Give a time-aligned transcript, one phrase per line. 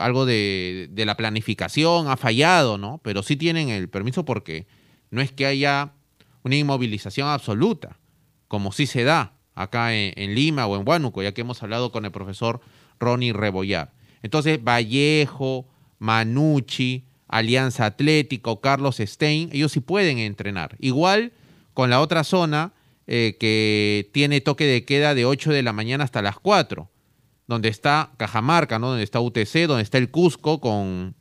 [0.00, 3.00] algo de, la planificación ha fallado, ¿no?
[3.02, 4.66] Pero sí tienen el permiso porque
[5.10, 5.92] no es que haya
[6.42, 7.98] una inmovilización absoluta,
[8.48, 12.04] como sí se da acá en, Lima o en Huánuco, ya que hemos hablado con
[12.04, 12.60] el profesor
[12.98, 13.92] Ronnie Rebollar.
[14.22, 15.66] Entonces, Vallejo,
[15.98, 20.76] Manucci, Alianza Atlético, Carlos Stein, ellos sí pueden entrenar.
[20.80, 21.32] Igual
[21.74, 22.72] con la otra zona
[23.06, 26.90] eh, que tiene toque de queda de 8 de la mañana hasta las 4,
[27.50, 28.90] donde está Cajamarca, ¿no?
[28.90, 31.16] donde está UTC, donde está el Cusco con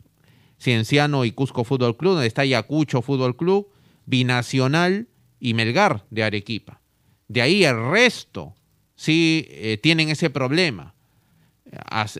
[0.62, 3.68] Cienciano y Cusco Fútbol Club, donde está Ayacucho Fútbol Club,
[4.06, 5.08] Binacional
[5.40, 6.82] y Melgar de Arequipa.
[7.28, 8.54] De ahí el resto
[8.96, 10.94] sí eh, tienen ese problema.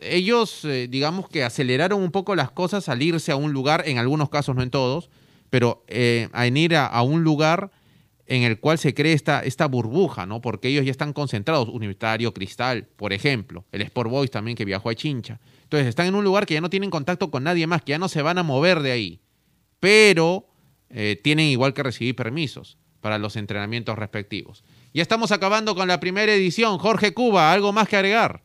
[0.02, 3.98] ellos, eh, digamos que aceleraron un poco las cosas al irse a un lugar, en
[3.98, 5.08] algunos casos, no en todos,
[5.50, 7.70] pero eh, a ir a, un lugar
[8.30, 10.40] en el cual se cree esta, esta burbuja, ¿no?
[10.40, 14.88] Porque ellos ya están concentrados, Universitario, Cristal, por ejemplo, el Sport Boys también que viajó
[14.88, 15.40] a Chincha.
[15.64, 17.98] Entonces están en un lugar que ya no tienen contacto con nadie más, que ya
[17.98, 19.20] no se van a mover de ahí.
[19.80, 20.46] Pero
[21.22, 24.64] tienen igual que recibir permisos para los entrenamientos respectivos.
[24.92, 26.78] Ya estamos acabando con la primera edición.
[26.78, 28.42] Jorge Cuba, ¿algo más que agregar?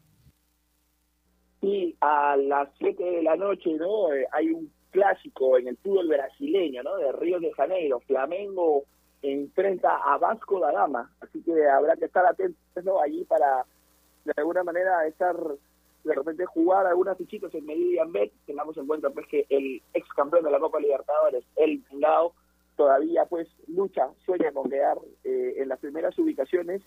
[1.62, 4.14] Sí, a las 7 de la noche, ¿no?
[4.14, 6.98] Eh, hay un clásico en el fútbol brasileño, ¿no?
[6.98, 8.00] De Río de Janeiro.
[8.08, 8.86] Flamengo
[9.34, 11.12] enfrenta a Vasco da Gama.
[11.22, 12.60] Así que habrá que estar atentos.
[13.04, 13.66] Allí para,
[14.26, 18.32] de alguna manera, estar de repente jugar algunas fichitas en Meridian Bet.
[18.46, 22.34] Tengamos en cuenta, pues, que el ex campeón de la Copa Libertadores, el Pingao,
[22.76, 26.82] todavía pues lucha, sueña con quedar eh, en las primeras ubicaciones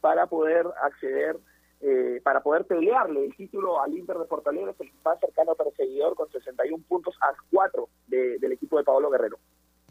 [0.00, 1.36] para poder acceder,
[1.80, 6.30] eh, para poder pelearle el título al Inter de Fortaleza, el más cercano perseguidor con
[6.30, 9.38] 61 puntos a 4 del equipo de Pablo Guerrero.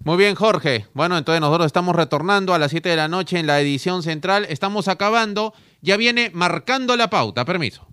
[0.04, 0.88] Muy bien, Jorge.
[0.94, 4.46] Bueno, entonces nosotros estamos retornando a las 7 de la noche en la edición central.
[4.50, 5.54] Estamos acabando.
[5.82, 7.46] Ya viene marcando la pauta.
[7.46, 7.88] Permiso.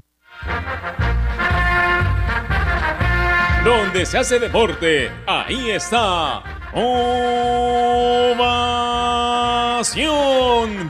[3.64, 6.42] Donde se hace deporte, ahí está
[6.72, 8.48] Ovación.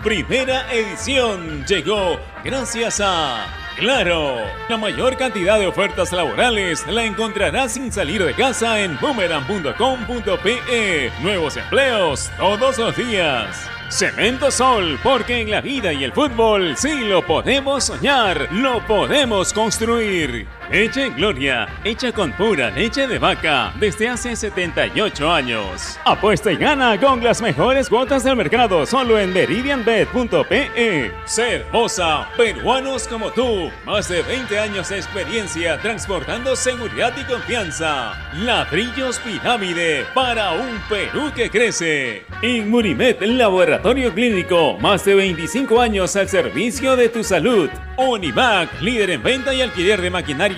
[0.02, 3.46] Primera edición llegó gracias a
[3.78, 4.38] Claro.
[4.68, 11.12] La mayor cantidad de ofertas laborales la encontrarás sin salir de casa en boomerang.com.pe.
[11.22, 13.68] Nuevos empleos todos los días.
[13.88, 19.52] Cemento Sol, porque en la vida y el fútbol sí lo podemos soñar, lo podemos
[19.52, 20.46] construir.
[20.70, 25.98] Leche Gloria, hecha con pura leche de vaca desde hace 78 años.
[26.04, 31.10] Apuesta y gana con las mejores cuotas del mercado solo en meridianbet.pe.
[31.24, 38.12] Ser Moza, peruanos como tú, más de 20 años de experiencia transportando seguridad y confianza.
[38.34, 42.26] Ladrillos Pirámide para un Perú que crece.
[42.42, 47.70] Inmunimed, laboratorio clínico, más de 25 años al servicio de tu salud.
[47.96, 50.57] Univac, líder en venta y alquiler de maquinaria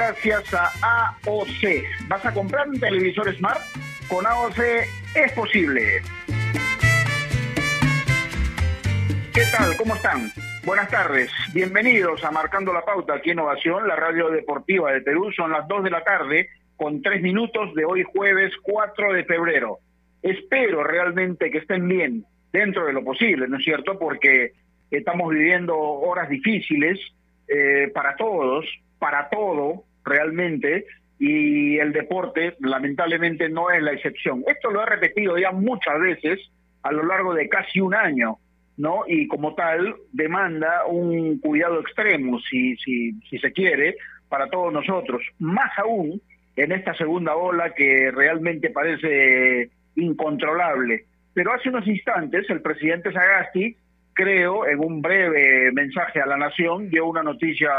[0.05, 2.09] Gracias a AOC.
[2.09, 3.61] ¿Vas a comprar un televisor Smart?
[4.09, 4.59] Con AOC
[5.15, 6.01] es posible.
[9.33, 9.77] ¿Qué tal?
[9.77, 10.29] ¿Cómo están?
[10.65, 11.31] Buenas tardes.
[11.53, 15.31] Bienvenidos a Marcando la Pauta aquí en Innovación, la radio deportiva de Perú.
[15.31, 19.79] Son las 2 de la tarde con 3 minutos de hoy jueves 4 de febrero.
[20.21, 23.97] Espero realmente que estén bien dentro de lo posible, ¿no es cierto?
[23.97, 24.51] Porque
[24.91, 26.99] estamos viviendo horas difíciles
[27.47, 28.65] eh, para todos,
[28.99, 30.85] para todo realmente
[31.19, 34.43] y el deporte lamentablemente no es la excepción.
[34.47, 36.39] Esto lo he repetido ya muchas veces
[36.81, 38.37] a lo largo de casi un año,
[38.77, 39.03] ¿no?
[39.07, 43.95] Y como tal demanda un cuidado extremo, si, si, si se quiere,
[44.27, 45.21] para todos nosotros.
[45.39, 46.21] Más aún
[46.55, 51.05] en esta segunda ola que realmente parece incontrolable.
[51.33, 53.75] Pero hace unos instantes el presidente Sagasti,
[54.13, 57.71] creo, en un breve mensaje a la nación, dio una noticia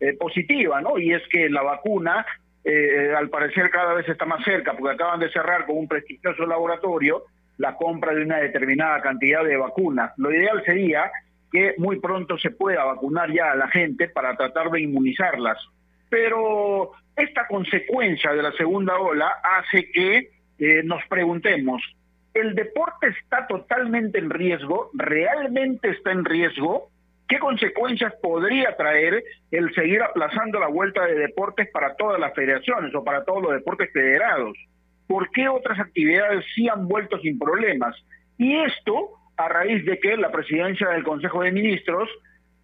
[0.00, 0.98] eh, positiva, ¿no?
[0.98, 2.24] Y es que la vacuna,
[2.64, 6.46] eh, al parecer, cada vez está más cerca, porque acaban de cerrar con un prestigioso
[6.46, 7.24] laboratorio
[7.58, 10.12] la compra de una determinada cantidad de vacunas.
[10.16, 11.10] Lo ideal sería
[11.52, 15.58] que muy pronto se pueda vacunar ya a la gente para tratar de inmunizarlas.
[16.08, 21.82] Pero esta consecuencia de la segunda ola hace que eh, nos preguntemos,
[22.32, 24.90] ¿el deporte está totalmente en riesgo?
[24.94, 26.88] ¿Realmente está en riesgo?
[27.30, 29.22] ¿Qué consecuencias podría traer
[29.52, 33.52] el seguir aplazando la vuelta de deportes para todas las federaciones o para todos los
[33.52, 34.58] deportes federados?
[35.06, 37.94] ¿Por qué otras actividades sí han vuelto sin problemas?
[38.36, 42.08] Y esto a raíz de que la presidencia del Consejo de Ministros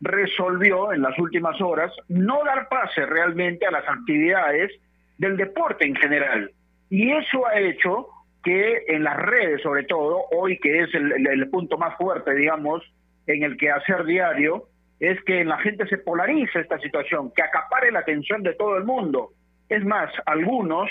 [0.00, 4.72] resolvió en las últimas horas no dar pase realmente a las actividades
[5.16, 6.50] del deporte en general.
[6.90, 8.08] Y eso ha hecho
[8.42, 12.82] que en las redes, sobre todo, hoy que es el, punto más fuerte, digamos,
[13.26, 14.68] en el que hacer diario,
[15.00, 18.76] es que en la gente se polariza esta situación, que acapare la atención de todo
[18.76, 19.30] el mundo.
[19.68, 20.88] Es más, algunos,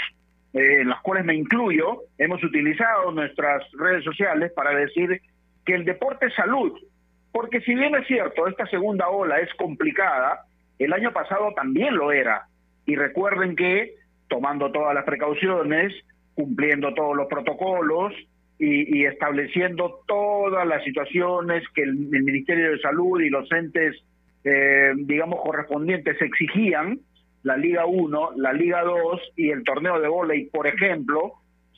[0.54, 5.22] eh, en los cuales me incluyo, hemos utilizado nuestras redes sociales para decir
[5.66, 6.74] que el deporte es salud,
[7.32, 10.46] porque si bien es cierto, esta segunda ola es complicada,
[10.78, 12.48] el año pasado también lo era.
[12.86, 13.96] Y recuerden que,
[14.28, 15.94] tomando todas las precauciones,
[16.36, 18.14] cumpliendo todos los protocolos
[18.58, 23.96] y, estableciendo todas las situaciones que el, Ministerio de Salud y los entes,
[24.44, 27.00] eh, digamos, correspondientes exigían,
[27.44, 31.34] la Liga 1, la Liga 2 y el torneo de volei, por ejemplo,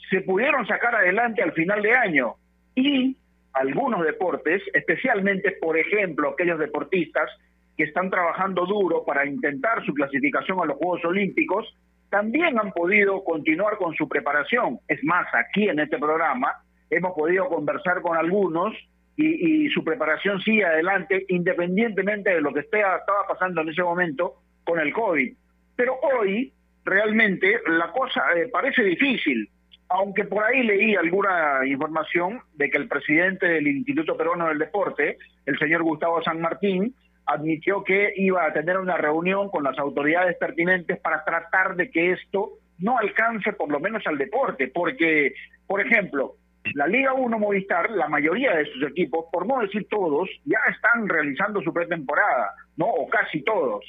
[0.09, 2.35] se pudieron sacar adelante al final de año.
[2.75, 3.17] Y
[3.53, 7.29] algunos deportes, especialmente, por ejemplo, aquellos deportistas
[7.75, 11.75] que están trabajando duro para intentar su clasificación a los Juegos Olímpicos,
[12.09, 14.79] también han podido continuar con su preparación.
[14.87, 16.53] Es más, aquí en este programa
[16.89, 18.73] hemos podido conversar con algunos
[19.15, 24.79] y, su preparación sigue adelante independientemente de lo que estaba pasando en ese momento con
[24.79, 25.33] el COVID.
[25.75, 26.53] Pero hoy
[26.85, 29.49] realmente la cosa eh, parece difícil
[29.89, 35.17] aunque por ahí leí alguna información de que el presidente del Instituto Peruano del Deporte,
[35.45, 36.93] el señor Gustavo San Martín,
[37.25, 42.11] admitió que iba a tener una reunión con las autoridades pertinentes para tratar de que
[42.11, 45.33] esto no alcance por lo menos al deporte, porque,
[45.65, 46.35] por ejemplo,
[46.73, 51.07] la Liga 1 Movistar, la mayoría de sus equipos, por no decir todos, ya están
[51.07, 52.85] realizando su pretemporada, ¿no?
[52.85, 53.83] O casi todos.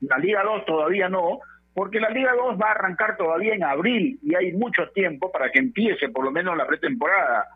[0.00, 1.40] La Liga 2 todavía no,
[1.74, 5.50] porque la Liga 2 va a arrancar todavía en abril y hay mucho tiempo para
[5.50, 7.46] que empiece por lo menos la pretemporada.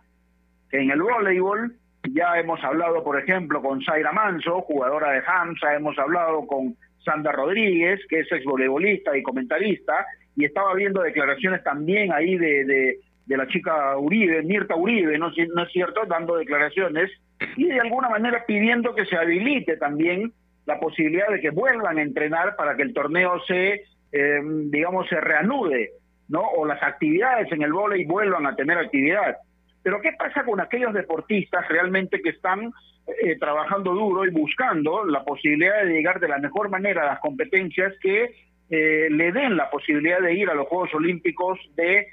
[0.70, 1.76] En el voleibol
[2.10, 7.32] ya hemos hablado, por ejemplo, con Zaira Manso, jugadora de Hamza, hemos hablado con Sandra
[7.32, 10.06] Rodríguez, que es ex voleibolista y comentarista,
[10.36, 12.98] y estaba viendo declaraciones también ahí de,
[13.36, 17.10] la chica Uribe, Mirta Uribe, ¿no, ¿no es cierto?, dando declaraciones
[17.56, 20.32] y de alguna manera pidiendo que se habilite también
[20.66, 23.82] la posibilidad de que vuelvan a entrenar para que el torneo se
[24.12, 25.92] eh, digamos, se reanude,
[26.28, 26.42] ¿no?
[26.42, 29.36] O las actividades en el vóley vuelvan a tener actividad.
[29.82, 32.72] Pero ¿qué pasa con aquellos deportistas realmente que están
[33.06, 37.20] eh, trabajando duro y buscando la posibilidad de llegar de la mejor manera a las
[37.20, 38.34] competencias que
[38.70, 42.06] eh, le den la posibilidad de ir a los Juegos Olímpicos de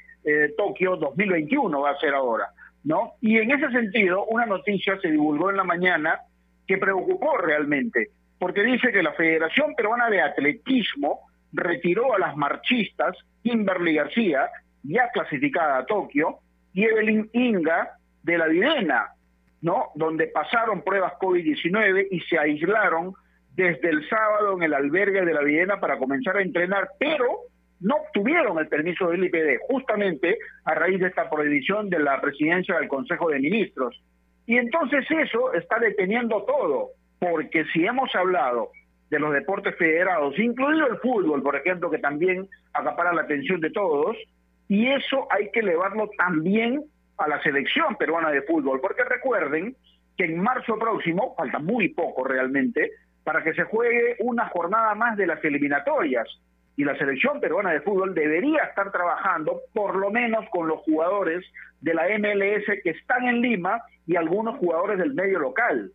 [0.58, 2.50] Tokio 2021 va a ser ahora,
[2.84, 3.14] ¿no?
[3.22, 6.20] Y en ese sentido, una noticia se divulgó en la mañana
[6.68, 11.22] que preocupó realmente, porque dice que la Federación Peruana de Atletismo
[11.52, 14.50] retiró a las marchistas Kimberly García,
[14.84, 16.40] ya clasificada a Tokio,
[16.74, 19.14] y Evelyn Inga de la Videna,
[19.62, 19.88] ¿no?
[19.96, 23.14] Donde pasaron pruebas COVID-19 y se aislaron
[23.56, 27.40] desde el sábado en el albergue de la Videna para comenzar a entrenar, pero
[27.82, 32.76] no obtuvieron el permiso del IPD, justamente a raíz de esta prohibición de la presidencia
[32.78, 34.02] del Consejo de Ministros.
[34.46, 38.72] Y entonces eso está deteniendo todo, porque si hemos hablado
[39.10, 43.72] de los deportes federados, incluido el fútbol, por ejemplo, que también acapara la atención de
[43.72, 44.18] todos,
[44.68, 46.84] y eso hay que elevarlo también
[47.18, 49.76] a la selección peruana de fútbol, porque recuerden
[50.18, 52.92] que en marzo próximo, falta muy poco realmente,
[53.24, 56.28] para que se juegue una jornada más de las eliminatorias,
[56.80, 61.46] y la selección peruana de fútbol debería estar trabajando por lo menos con los jugadores
[61.82, 65.92] de la MLS que están en Lima y algunos jugadores del medio local.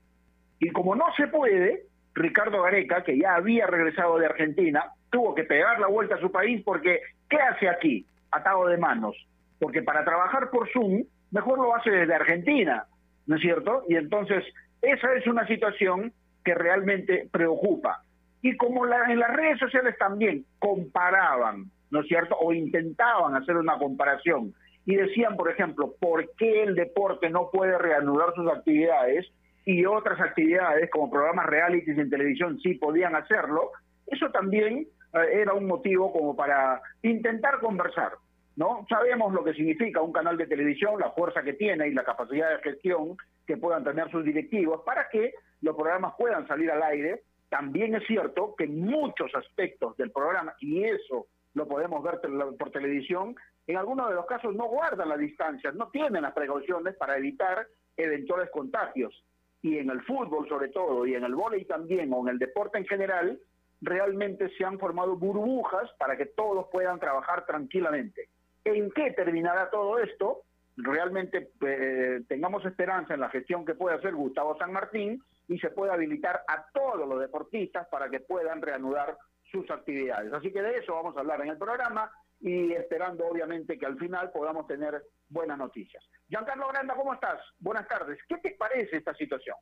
[0.61, 5.45] Y como no se puede, Ricardo Gareca, que ya había regresado de Argentina, tuvo que
[5.45, 7.01] pegar la vuelta a su país porque
[7.31, 8.05] ¿qué hace aquí?
[8.31, 9.17] Atado de manos.
[9.59, 12.85] Porque para trabajar por Zoom, mejor lo hace desde Argentina,
[13.27, 13.85] ¿no es cierto?
[13.89, 14.45] Y entonces,
[14.83, 16.13] esa es una situación
[16.45, 18.04] que realmente preocupa.
[18.45, 22.37] Y como en las redes sociales también comparaban ¿no es cierto?
[22.41, 24.53] O intentaban hacer una comparación
[24.85, 29.27] y decían, por ejemplo, ¿por qué el deporte no puede reanudar sus actividades
[29.65, 33.71] y otras actividades como programas realities en televisión sí podían hacerlo?
[34.09, 38.13] Eso también eh, era un motivo como para intentar conversar.
[38.57, 38.85] ¿no?
[38.89, 42.51] Sabemos lo que significa un canal de televisión, la fuerza que tiene y la capacidad
[42.51, 45.33] de gestión que puedan tener sus directivos para que
[45.63, 47.23] los programas puedan salir al aire.
[47.55, 52.21] También es cierto que muchos aspectos del programa, y eso lo podemos ver
[52.59, 53.37] por televisión,
[53.69, 57.65] en algunos de los casos no guardan las distancias, no tienen las precauciones para evitar
[57.97, 59.15] eventuales contagios.
[59.63, 62.79] Y en el fútbol sobre todo, y en el vóley también, o en el deporte
[62.79, 63.39] en general,
[63.81, 68.31] realmente se han formado burbujas para que todos puedan trabajar tranquilamente.
[68.65, 70.41] ¿En qué terminará todo esto?
[70.77, 75.71] Realmente eh, tengamos esperanza en la gestión que puede hacer Gustavo San Martín y se
[75.71, 79.17] pueda habilitar a todos los deportistas para que puedan reanudar
[79.51, 80.33] sus actividades.
[80.33, 82.11] Así que de eso vamos a hablar en el programa
[82.41, 86.03] y esperando obviamente que al final podamos tener buenas noticias.
[86.29, 87.41] Giancarlo Granda, ¿cómo estás?
[87.59, 88.19] Buenas tardes.
[88.29, 89.57] ¿Qué te parece esta situación?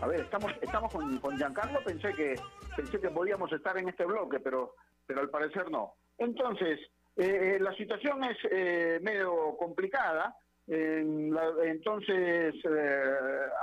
[0.00, 2.36] A ver, estamos estamos con, con Giancarlo, pensé que
[2.76, 4.74] pensé que podíamos estar en este bloque, pero
[5.06, 5.94] pero al parecer no.
[6.18, 6.78] Entonces,
[7.18, 10.36] eh, eh, la situación es eh, medio complicada,
[10.70, 12.54] entonces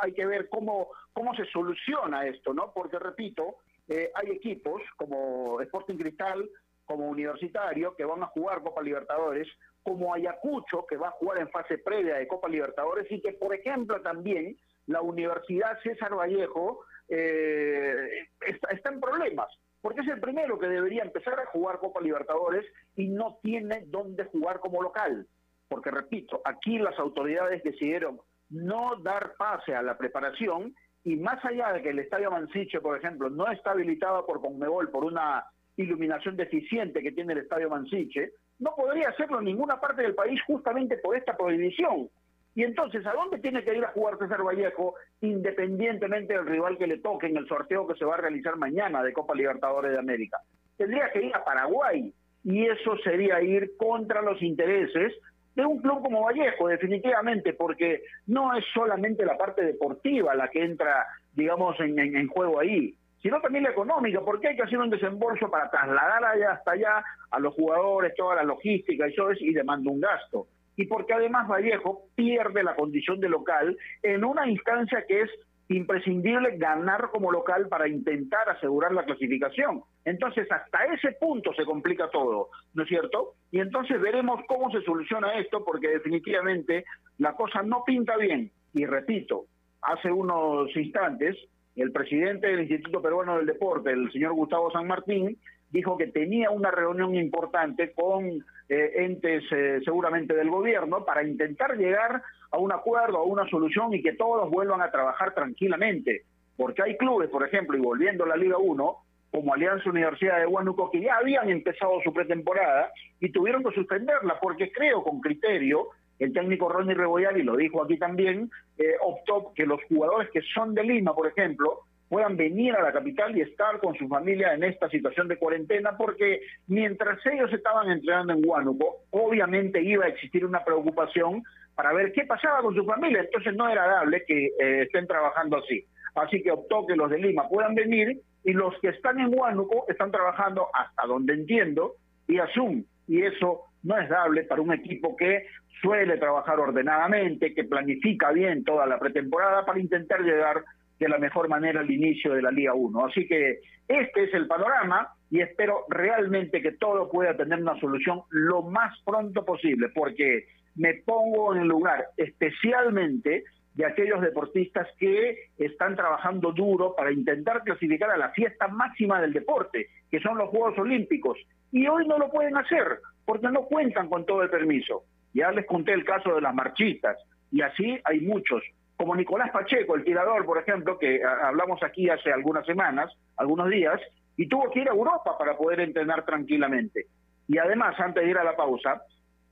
[0.01, 2.73] hay que ver cómo, cómo se soluciona esto, ¿no?
[2.73, 3.57] Porque, repito,
[3.87, 6.49] hay equipos como Sporting Cristal,
[6.83, 9.47] como Universitario, que van a jugar Copa Libertadores,
[9.83, 13.53] como Ayacucho, que va a jugar en fase previa de Copa Libertadores, y que, por
[13.53, 14.57] ejemplo, también
[14.87, 19.55] la Universidad César Vallejo está, está en problemas
[19.85, 22.65] porque es el primero que debería empezar a jugar Copa Libertadores
[22.95, 25.27] y no tiene dónde jugar como local.
[25.67, 30.73] Porque, repito, aquí las autoridades decidieron no dar pase a la preparación
[31.03, 34.89] y más allá de que el Estadio Mansiche, por ejemplo, no está habilitado por Conmebol
[34.89, 35.45] por una
[35.77, 40.41] iluminación deficiente que tiene el Estadio Mansiche, no podría hacerlo en ninguna parte del país
[40.47, 42.09] justamente por esta prohibición.
[42.55, 46.87] Y entonces, ¿a dónde tiene que ir a jugar César Vallejo, independientemente del rival que
[46.87, 49.99] le toque en el sorteo que se va a realizar mañana de Copa Libertadores de
[49.99, 50.37] América?
[50.77, 52.13] Tendría que ir a Paraguay,
[52.45, 55.11] y eso sería ir contra los intereses
[55.55, 60.63] de un club como Vallejo, definitivamente, porque no es solamente la parte deportiva la que
[60.63, 65.49] entra, digamos, en, juego ahí, sino también la económica, porque hay que hacer un desembolso
[65.49, 69.51] para trasladar allá hasta allá a los jugadores, toda la logística y eso es, y
[69.51, 75.05] demanda un gasto y porque además Vallejo pierde la condición de local en una instancia
[75.07, 75.29] que es
[75.67, 79.81] imprescindible ganar como local para intentar asegurar la clasificación.
[80.03, 83.33] Entonces, hasta ese punto se complica todo, ¿no es cierto?
[83.51, 86.85] Y entonces veremos cómo se soluciona esto, porque definitivamente
[87.17, 88.51] la cosa no pinta bien.
[88.73, 89.45] Y repito,
[89.81, 91.35] hace unos instantes,
[91.75, 95.37] el presidente del Instituto Peruano del Deporte, el señor Gustavo San Martín,
[95.71, 101.77] dijo que tenía una reunión importante con eh, entes eh, seguramente del gobierno para intentar
[101.77, 106.23] llegar a un acuerdo, a una solución y que todos vuelvan a trabajar tranquilamente.
[106.57, 108.97] Porque hay clubes, por ejemplo, y volviendo a la Liga 1,
[109.31, 114.39] como Alianza Universidad de Huánuco, que ya habían empezado su pretemporada y tuvieron que suspenderla
[114.39, 119.51] porque creo con criterio el técnico Ronnie Rebollar, y lo dijo aquí también, eh, optó
[119.53, 123.41] que los jugadores que son de Lima, por ejemplo, puedan venir a la capital y
[123.41, 128.41] estar con su familia en esta situación de cuarentena, porque mientras ellos estaban entrenando en
[128.45, 131.43] Huánuco, obviamente iba a existir una preocupación
[131.75, 135.57] para ver qué pasaba con su familia, entonces no era dable que eh, estén trabajando
[135.57, 135.85] así.
[136.15, 139.85] Así que optó que los de Lima puedan venir y los que están en Huánuco
[139.89, 141.95] están trabajando hasta donde entiendo
[142.27, 145.45] y Zoom, y eso no es dable para un equipo que
[145.81, 150.63] suele trabajar ordenadamente, que planifica bien toda la pretemporada para intentar llegar
[150.99, 153.05] de la mejor manera al inicio de la Liga 1.
[153.05, 158.21] Así que este es el panorama y espero realmente que todo pueda tener una solución
[158.29, 165.49] lo más pronto posible, porque me pongo en el lugar especialmente de aquellos deportistas que
[165.57, 170.49] están trabajando duro para intentar clasificar a la fiesta máxima del deporte, que son los
[170.49, 171.37] Juegos Olímpicos,
[171.71, 175.03] y hoy no lo pueden hacer porque no cuentan con todo el permiso.
[175.33, 177.17] Ya les conté el caso de las marchistas,
[177.51, 178.63] y así hay muchos
[178.97, 183.99] como Nicolás Pacheco, el tirador, por ejemplo, que hablamos aquí hace algunas semanas, algunos días,
[184.37, 187.07] y tuvo que ir a Europa para poder entrenar tranquilamente.
[187.47, 189.01] Y además, antes de ir a la pausa,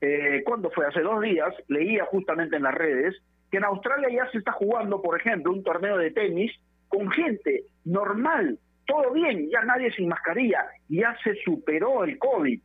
[0.00, 3.14] eh, cuando fue hace dos días, leía justamente en las redes
[3.50, 6.52] que en Australia ya se está jugando, por ejemplo, un torneo de tenis
[6.88, 12.60] con gente normal, todo bien, ya nadie sin mascarilla, ya se superó el COVID.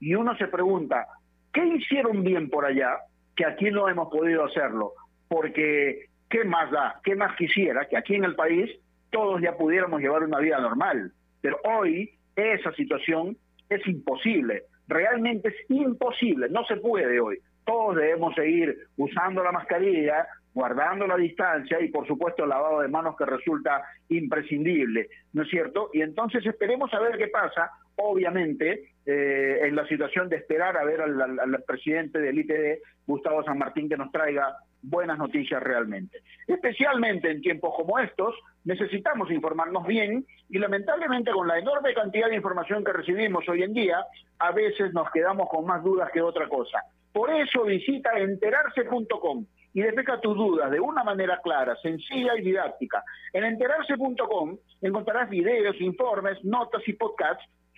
[0.00, 1.06] Y uno se pregunta,
[1.52, 2.98] ¿qué hicieron bien por allá
[3.36, 4.94] que aquí no hemos podido hacerlo?
[5.28, 7.00] Porque ¿qué más da?
[7.04, 8.70] ¿Qué más quisiera que aquí en el país
[9.10, 11.12] todos ya pudiéramos llevar una vida normal.
[11.40, 13.36] Pero hoy esa situación
[13.68, 17.38] es imposible, realmente es imposible, no se puede hoy.
[17.64, 22.88] Todos debemos seguir usando la mascarilla, guardando la distancia y por supuesto el lavado de
[22.88, 25.90] manos que resulta imprescindible, ¿no es cierto?
[25.92, 30.84] Y entonces esperemos a ver qué pasa, obviamente, eh, en la situación de esperar a
[30.84, 36.22] ver al, al presidente del ITD, Gustavo San Martín, que nos traiga buenas noticias realmente.
[36.46, 38.34] Especialmente en tiempos como estos,
[38.64, 43.74] necesitamos informarnos bien y lamentablemente con la enorme cantidad de información que recibimos hoy en
[43.74, 44.04] día,
[44.38, 46.82] a veces nos quedamos con más dudas que otra cosa.
[47.12, 53.04] Por eso visita enterarse.com y despeja tus dudas de una manera clara, sencilla y didáctica.
[53.32, 57.44] En enterarse.com encontrarás videos, informes, notas y podcasts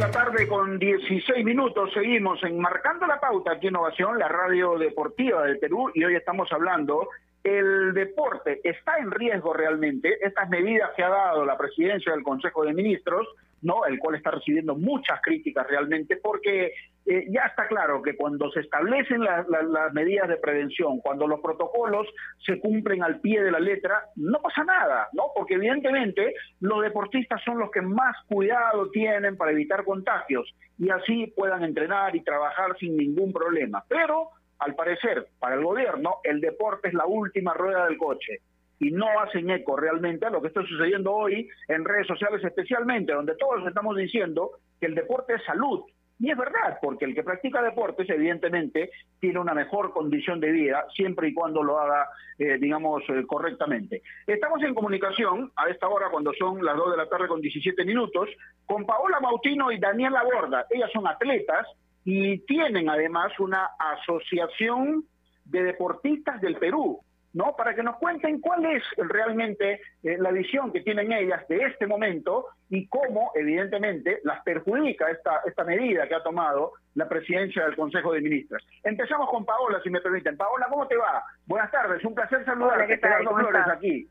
[0.00, 1.92] La tarde con 16 minutos.
[1.92, 6.50] Seguimos enmarcando la pauta aquí en Innovación, la radio deportiva del Perú, y hoy estamos
[6.52, 7.10] hablando.
[7.44, 10.16] El deporte está en riesgo realmente.
[10.26, 13.28] Estas medidas que ha dado la presidencia del Consejo de Ministros
[13.62, 13.84] ¿no?
[13.84, 16.72] el cual está recibiendo muchas críticas realmente, porque
[17.06, 22.06] eh, ya está claro que cuando se establecen las medidas de prevención, cuando los protocolos
[22.44, 25.24] se cumplen al pie de la letra, no pasa nada, ¿no?
[25.34, 31.32] Porque evidentemente los deportistas son los que más cuidado tienen para evitar contagios y así
[31.36, 33.82] puedan entrenar y trabajar sin ningún problema.
[33.88, 38.40] Pero, al parecer, para el gobierno, el deporte es la última rueda del coche
[38.78, 43.12] y no hacen eco realmente a lo que está sucediendo hoy en redes sociales especialmente,
[43.12, 45.84] donde todos estamos diciendo que el deporte es salud.
[46.20, 50.84] Y es verdad, porque el que practica deportes evidentemente tiene una mejor condición de vida
[50.94, 54.02] siempre y cuando lo haga, eh, digamos, eh, correctamente.
[54.26, 57.86] Estamos en comunicación a esta hora cuando son las 2 de la tarde con 17
[57.86, 58.28] minutos
[58.66, 60.66] con Paola Mautino y Daniela Borda.
[60.68, 61.66] Ellas son atletas
[62.04, 65.04] y tienen además una asociación
[65.46, 67.00] de deportistas del Perú.
[67.32, 67.54] ¿No?
[67.56, 71.86] Para que nos cuenten cuál es realmente eh, la visión que tienen ellas de este
[71.86, 77.76] momento y cómo, evidentemente, las perjudica esta, esta medida que ha tomado la presidencia del
[77.76, 78.66] Consejo de Ministros.
[78.82, 80.36] Empezamos con Paola, si me permiten.
[80.36, 81.22] Paola, ¿cómo te va?
[81.46, 82.86] Buenas tardes, un placer saludarte.
[82.86, 83.26] ¿qué tal?
[83.26, 84.08] Flores aquí.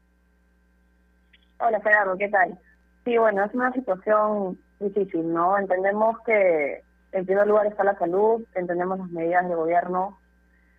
[1.60, 2.58] Hola, Gerardo, ¿qué tal?
[3.04, 5.58] Sí, bueno, es una situación difícil, ¿no?
[5.58, 10.19] Entendemos que en primer lugar está la salud, entendemos las medidas de gobierno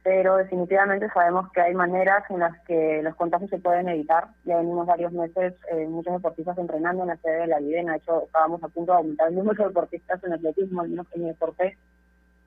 [0.03, 4.29] pero definitivamente sabemos que hay maneras en las que los contagios se pueden evitar.
[4.45, 7.99] Ya venimos varios meses, eh, muchos deportistas entrenando en la sede de la Videna, de
[7.99, 11.23] hecho estábamos a punto de aumentar el número de deportistas en atletismo, al menos en
[11.23, 11.77] mi deporte,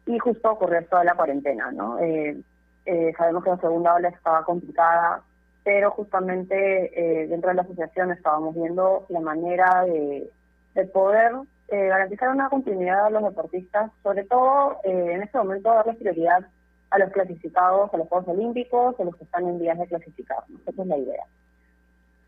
[0.08, 2.00] y justo ocurrió toda la cuarentena, ¿no?
[2.00, 2.42] Eh,
[2.86, 5.22] eh, sabemos que la segunda ola estaba complicada,
[5.63, 10.30] pero justamente dentro de la asociación estábamos viendo la manera de,
[10.74, 11.32] de poder
[11.70, 16.46] garantizar una continuidad a los deportistas, sobre todo en este momento darles prioridad
[16.94, 20.44] a los clasificados a los Juegos Olímpicos, a los que están en vías de clasificar.
[20.68, 21.24] Esa es la idea.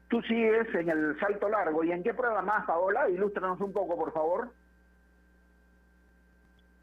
[0.08, 1.84] Tú sigues en el salto largo.
[1.84, 3.08] ¿Y en qué prueba más, Paola?
[3.08, 4.50] Ilústranos un poco, por favor.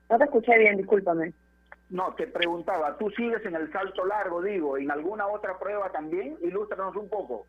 [0.09, 1.33] No te escuché bien, discúlpame.
[1.90, 6.38] No, te preguntaba, ¿tú sigues en el salto largo, digo, en alguna otra prueba también?
[6.40, 7.47] Ilústranos un poco.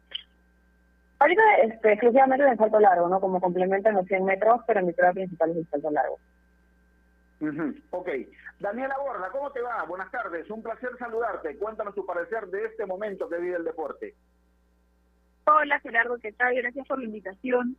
[1.20, 3.22] Ahorita este, exclusivamente en el salto largo, ¿no?
[3.22, 6.18] Como complemento en los 100 metros, pero mi prueba principal es el salto largo.
[7.92, 8.10] Ok.
[8.60, 9.84] Daniela Borda, ¿cómo te va?
[9.84, 11.58] Buenas tardes, un placer saludarte.
[11.58, 14.16] Cuéntanos tu parecer de este momento que vive el deporte.
[15.46, 16.56] Hola Gerardo, ¿qué tal?
[16.56, 17.76] Gracias por la invitación.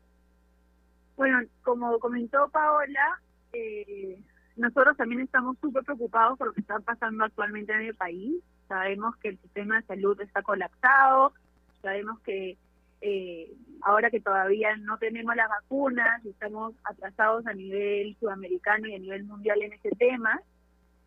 [1.17, 3.21] Bueno, como comentó Paola,
[3.53, 4.21] eh,
[4.57, 8.43] nosotros también estamos súper preocupados por lo que está pasando actualmente en el país.
[8.69, 11.33] Sabemos que el sistema de salud está colapsado,
[11.81, 12.59] sabemos que
[13.07, 18.95] eh, ahora que todavía no tenemos las vacunas y estamos atrasados a nivel sudamericano y
[18.95, 20.41] a nivel mundial en ese tema,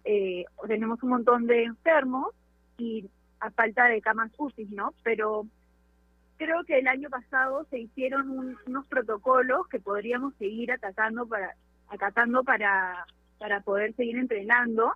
[0.03, 2.27] eh, tenemos un montón de enfermos
[2.77, 4.93] y a falta de camas UCI, ¿no?
[5.03, 5.47] Pero
[6.37, 11.55] creo que el año pasado se hicieron un- unos protocolos que podríamos seguir atacando para
[11.89, 13.05] acatando para
[13.39, 14.91] para poder seguir entrenando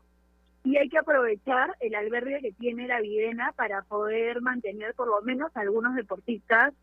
[0.64, 5.22] y hay que aprovechar el albergue que tiene la Videna para poder mantener por lo
[5.24, 6.74] menos algunos deportistas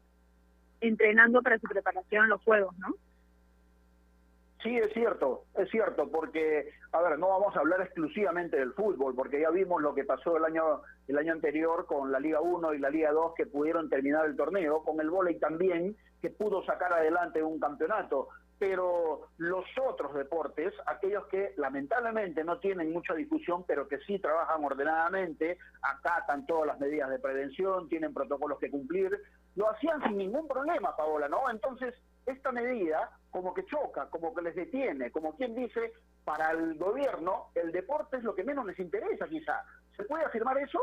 [0.80, 2.88] entrenando para su preparación en los juegos, ¿no?
[4.62, 9.14] Sí, es cierto, es cierto, porque, a ver, no vamos a hablar exclusivamente del fútbol,
[9.14, 12.74] porque ya vimos lo que pasó el año el año anterior con la Liga 1
[12.74, 16.64] y la Liga 2 que pudieron terminar el torneo, con el vóley también, que pudo
[16.64, 18.28] sacar adelante un campeonato.
[18.58, 24.64] Pero los otros deportes, aquellos que lamentablemente no tienen mucha difusión, pero que sí trabajan
[24.64, 29.16] ordenadamente, acatan todas las medidas de prevención, tienen protocolos que cumplir,
[29.58, 31.50] lo hacían sin ningún problema, Paola, ¿no?
[31.50, 31.92] Entonces,
[32.26, 35.92] esta medida como que choca, como que les detiene, como quien dice,
[36.24, 39.64] para el gobierno el deporte es lo que menos les interesa quizá.
[39.96, 40.78] ¿Se puede afirmar eso?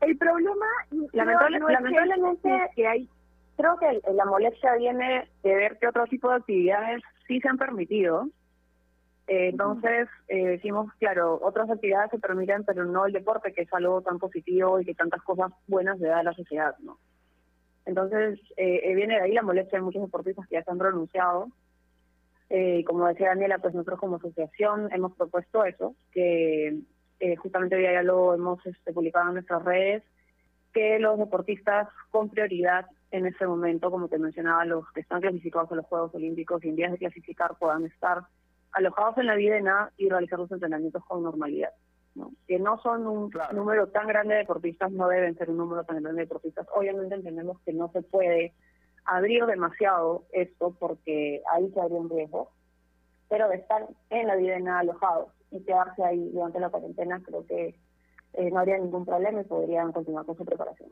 [0.00, 0.66] El problema
[1.12, 3.08] Lamentable- no es que- lamentablemente que hay
[3.56, 7.48] Creo que el- la molestia viene de ver que otro tipo de actividades sí se
[7.48, 8.28] han permitido.
[9.26, 13.74] Eh, entonces, eh, decimos, claro, otras actividades se permiten, pero no el deporte, que es
[13.74, 16.98] algo tan positivo y que tantas cosas buenas le da a la sociedad, ¿no?
[17.88, 20.78] Entonces, eh, eh, viene de ahí la molestia de muchos deportistas que ya se han
[20.78, 21.48] renunciado.
[22.50, 26.80] Eh, como decía Daniela, pues nosotros como asociación hemos propuesto eso, que
[27.18, 30.02] eh, justamente hoy ya lo hemos este, publicado en nuestras redes,
[30.74, 35.72] que los deportistas con prioridad en este momento, como te mencionaba, los que están clasificados
[35.72, 38.20] a los Juegos Olímpicos y en vías de clasificar puedan estar
[38.72, 41.70] alojados en la Videna y realizar los entrenamientos con normalidad.
[42.18, 42.32] ¿No?
[42.46, 46.02] Que no son un número tan grande de deportistas, no deben ser un número tan
[46.02, 46.66] grande de deportistas.
[46.74, 48.52] Obviamente entendemos que no se puede
[49.04, 52.50] abrir demasiado esto porque ahí se habría un riesgo,
[53.28, 57.74] pero de estar en la Videna alojados y quedarse ahí durante la cuarentena, creo que
[58.34, 60.90] eh, no habría ningún problema y podrían continuar con su preparación.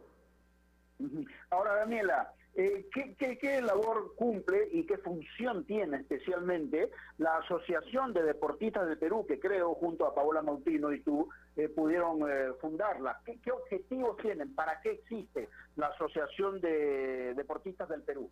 [1.50, 8.12] Ahora, Daniela, eh, ¿qué, qué, qué labor cumple y qué función tiene especialmente la Asociación
[8.12, 12.53] de Deportistas del Perú, que creo junto a Paola Mautino y tú eh, pudieron eh,
[12.61, 13.21] fundarla?
[13.25, 14.55] ¿Qué, ¿Qué objetivos tienen?
[14.55, 18.31] ¿Para qué existe la Asociación de Deportistas del Perú?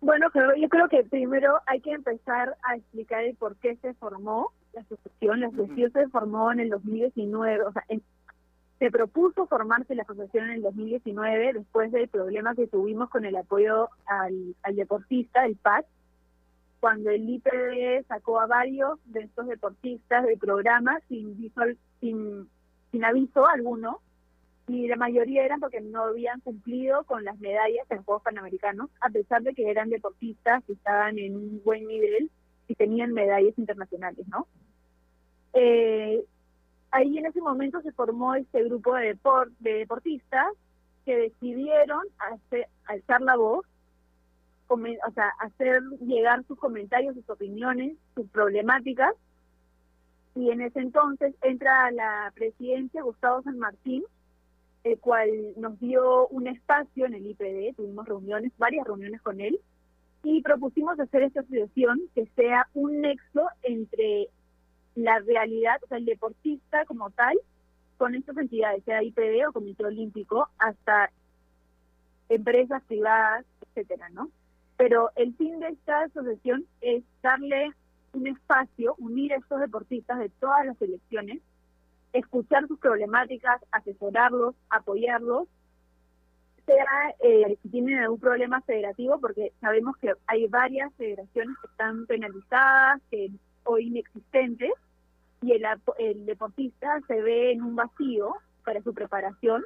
[0.00, 4.52] Bueno, yo creo que primero hay que empezar a explicar el por qué se formó
[4.72, 5.40] la asociación.
[5.40, 8.02] La asociación se formó en el 2019, o sea, en-
[8.80, 13.36] se propuso formarse la asociación en el 2019 después del problema que tuvimos con el
[13.36, 15.84] apoyo al, deportista, el PAC,
[16.80, 21.52] cuando el IPD sacó a varios de estos deportistas del programa sin,
[22.00, 24.00] sin aviso alguno
[24.66, 29.10] y la mayoría eran porque no habían cumplido con las medallas en Juegos Panamericanos, a
[29.10, 32.30] pesar de que eran deportistas que estaban en un buen nivel
[32.66, 34.46] y tenían medallas internacionales, ¿no?
[35.52, 36.24] Eh,
[36.90, 40.48] ahí en ese momento se formó este grupo de, depor- de deportistas
[41.04, 43.66] que decidieron hacer, alzar la voz,
[44.68, 44.78] o
[45.14, 49.14] sea, hacer llegar sus comentarios, sus opiniones, sus problemáticas,
[50.36, 54.04] y en ese entonces entra la presidencia Gustavo San Martín,
[54.84, 59.58] el cual nos dio un espacio en el IPD, tuvimos reuniones, varias reuniones con él,
[60.22, 64.28] y propusimos hacer esta asociación que sea un nexo entre
[64.94, 67.38] la realidad, o sea, el deportista como tal,
[67.96, 71.10] con estas entidades, sea IPD o Comité Olímpico, hasta
[72.28, 74.30] empresas privadas, etcétera, ¿no?
[74.76, 77.72] Pero el fin de esta asociación es darle
[78.12, 81.40] un espacio, unir a estos deportistas de todas las selecciones,
[82.12, 85.48] escuchar sus problemáticas, asesorarlos, apoyarlos,
[86.66, 92.06] sea eh, si tienen algún problema federativo, porque sabemos que hay varias federaciones que están
[92.06, 93.30] penalizadas, que
[93.70, 94.72] o inexistentes,
[95.42, 99.64] y el, apo- el deportista se ve en un vacío para su preparación,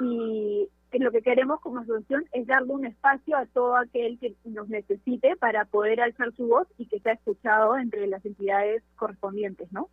[0.00, 4.68] y lo que queremos como asociación es darle un espacio a todo aquel que nos
[4.68, 9.88] necesite para poder alzar su voz y que sea escuchado entre las entidades correspondientes, ¿no?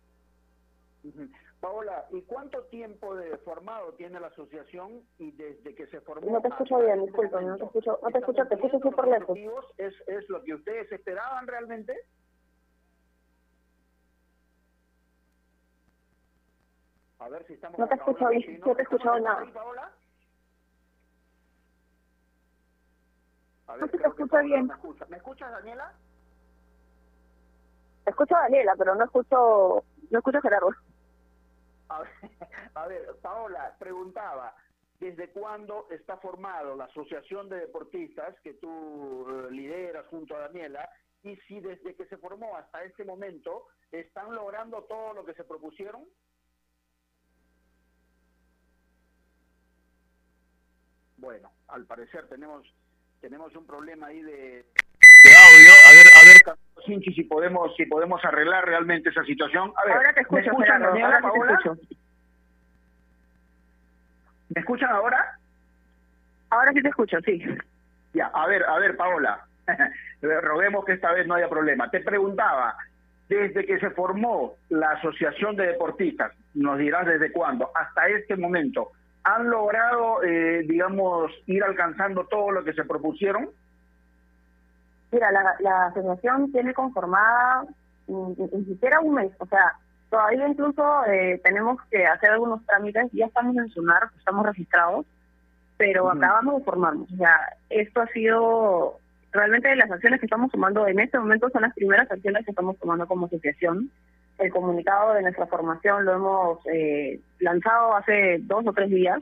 [1.60, 6.30] Paola, ¿y cuánto tiempo de formado tiene la asociación y desde que se formó?
[6.30, 9.38] No te escucho bien, disculpa, no te escucho, no te escucho, te escucho súper lejos.
[9.78, 11.96] ¿Es, ¿Es lo que ustedes esperaban realmente?
[17.22, 17.78] A ver si estamos...
[17.78, 19.46] No te escucho bien, no, te he escuchado nada.
[19.52, 19.92] Paola?
[23.68, 24.66] A no se te escucha bien.
[24.66, 25.06] Me, escucha.
[25.06, 25.92] ¿Me escuchas, Daniela?
[28.06, 30.70] Escucho a Daniela, pero no escucho, no escucho a Gerardo.
[31.90, 32.10] A ver,
[32.74, 34.56] a ver, Paola, preguntaba,
[34.98, 40.90] ¿desde cuándo está formado la Asociación de Deportistas que tú eh, lideras junto a Daniela?
[41.22, 45.44] Y si desde que se formó hasta este momento están logrando todo lo que se
[45.44, 46.04] propusieron?
[51.22, 52.66] Bueno, al parecer tenemos
[53.20, 54.64] tenemos un problema ahí de,
[55.22, 55.72] de audio.
[55.86, 59.72] A ver, a ver, Sinchi, si podemos si podemos arreglar realmente esa situación.
[59.76, 61.94] A ver, ahora te escucho, ¿me escuchan, Gerardo, Daniela, ahora te escucho.
[64.48, 65.38] ¿Me escuchan ahora?
[66.50, 67.40] Ahora sí te escucho, sí.
[68.14, 69.46] Ya, a ver, a ver, Paola,
[70.22, 71.88] roguemos que esta vez no haya problema.
[71.88, 72.76] Te preguntaba,
[73.28, 78.90] desde que se formó la Asociación de Deportistas, nos dirás desde cuándo, hasta este momento,
[79.22, 83.50] ¿han logrado, eh, digamos, ir alcanzando todo lo que se propusieron?
[85.10, 87.64] Mira, la, la asociación tiene conformada
[88.06, 89.72] ni, ni siquiera un mes, o sea,
[90.10, 95.06] todavía incluso eh, tenemos que hacer algunos trámites, ya estamos en SUNAR, estamos registrados,
[95.76, 96.16] pero Ujú.
[96.16, 97.38] acabamos de formarnos, o sea,
[97.70, 98.98] esto ha sido,
[99.32, 102.78] realmente las acciones que estamos tomando en este momento son las primeras acciones que estamos
[102.78, 103.90] tomando como asociación.
[104.38, 109.20] El comunicado de nuestra formación lo hemos eh, lanzado hace dos o tres días,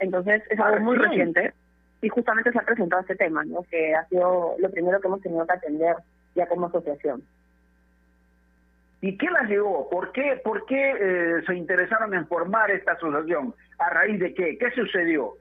[0.00, 1.34] entonces es Ah, algo muy recién.
[1.34, 1.54] reciente
[2.02, 3.62] y justamente se ha presentado este tema, ¿no?
[3.70, 5.96] que ha sido lo primero que hemos tenido que atender
[6.34, 7.22] ya como asociación.
[9.02, 9.88] ¿Y qué las llevó?
[9.88, 13.54] ¿Por qué, por qué eh, se interesaron en formar esta asociación?
[13.78, 14.58] ¿A raíz de qué?
[14.58, 15.34] ¿Qué sucedió?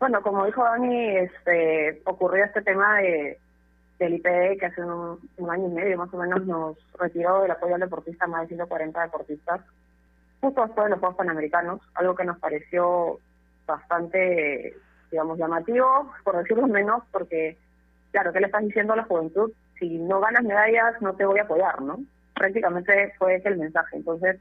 [0.00, 3.38] Bueno, como dijo Dani, este, ocurrió este tema de
[4.00, 7.52] del IPD que hace un, un año y medio más o menos nos retiró del
[7.52, 9.60] apoyo al deportista más de 140 deportistas
[10.44, 13.18] justo después de los Juegos Panamericanos, algo que nos pareció
[13.66, 14.76] bastante,
[15.10, 17.56] digamos, llamativo, por decirlo menos, porque,
[18.12, 19.50] claro, ¿qué le estás diciendo a la juventud?
[19.78, 21.98] Si no ganas medallas, no te voy a apoyar, ¿no?
[22.34, 23.96] Prácticamente fue ese el mensaje.
[23.96, 24.38] Entonces,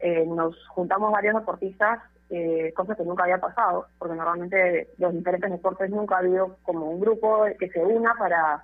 [0.00, 5.50] eh, nos juntamos varios deportistas, eh, cosa que nunca había pasado, porque normalmente los diferentes
[5.50, 8.62] deportes nunca ha habido como un grupo que se una para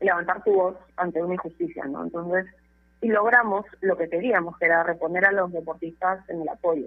[0.00, 2.02] levantar su voz ante una injusticia, ¿no?
[2.02, 2.46] Entonces,
[3.00, 6.86] y logramos lo que queríamos, que era reponer a los deportistas en el apoyo,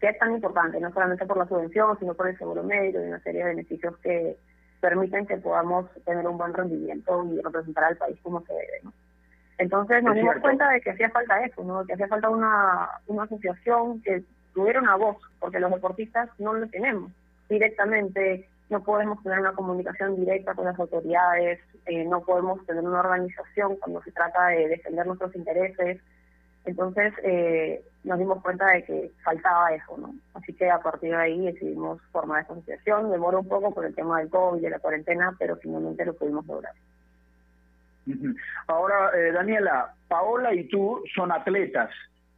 [0.00, 3.06] que es tan importante, no solamente por la subvención, sino por el seguro médico y
[3.06, 4.36] una serie de beneficios que
[4.80, 8.92] permiten que podamos tener un buen rendimiento y representar al país como se debe, ¿no?
[9.58, 11.84] Entonces nos dimos cuenta de que hacía falta eso, ¿no?
[11.86, 14.22] Que hacía falta una, una asociación que
[14.52, 17.10] tuviera una voz, porque los deportistas no lo tenemos
[17.48, 23.00] directamente, no podemos tener una comunicación directa con las autoridades, eh, no podemos tener una
[23.00, 26.00] organización cuando se trata de defender nuestros intereses.
[26.64, 30.14] Entonces eh, nos dimos cuenta de que faltaba eso, ¿no?
[30.34, 33.12] Así que a partir de ahí decidimos formar esta asociación.
[33.12, 36.44] Demoró un poco por el tema del COVID de la cuarentena, pero finalmente lo pudimos
[36.46, 36.72] lograr.
[38.66, 41.90] Ahora, eh, Daniela, Paola y tú son atletas.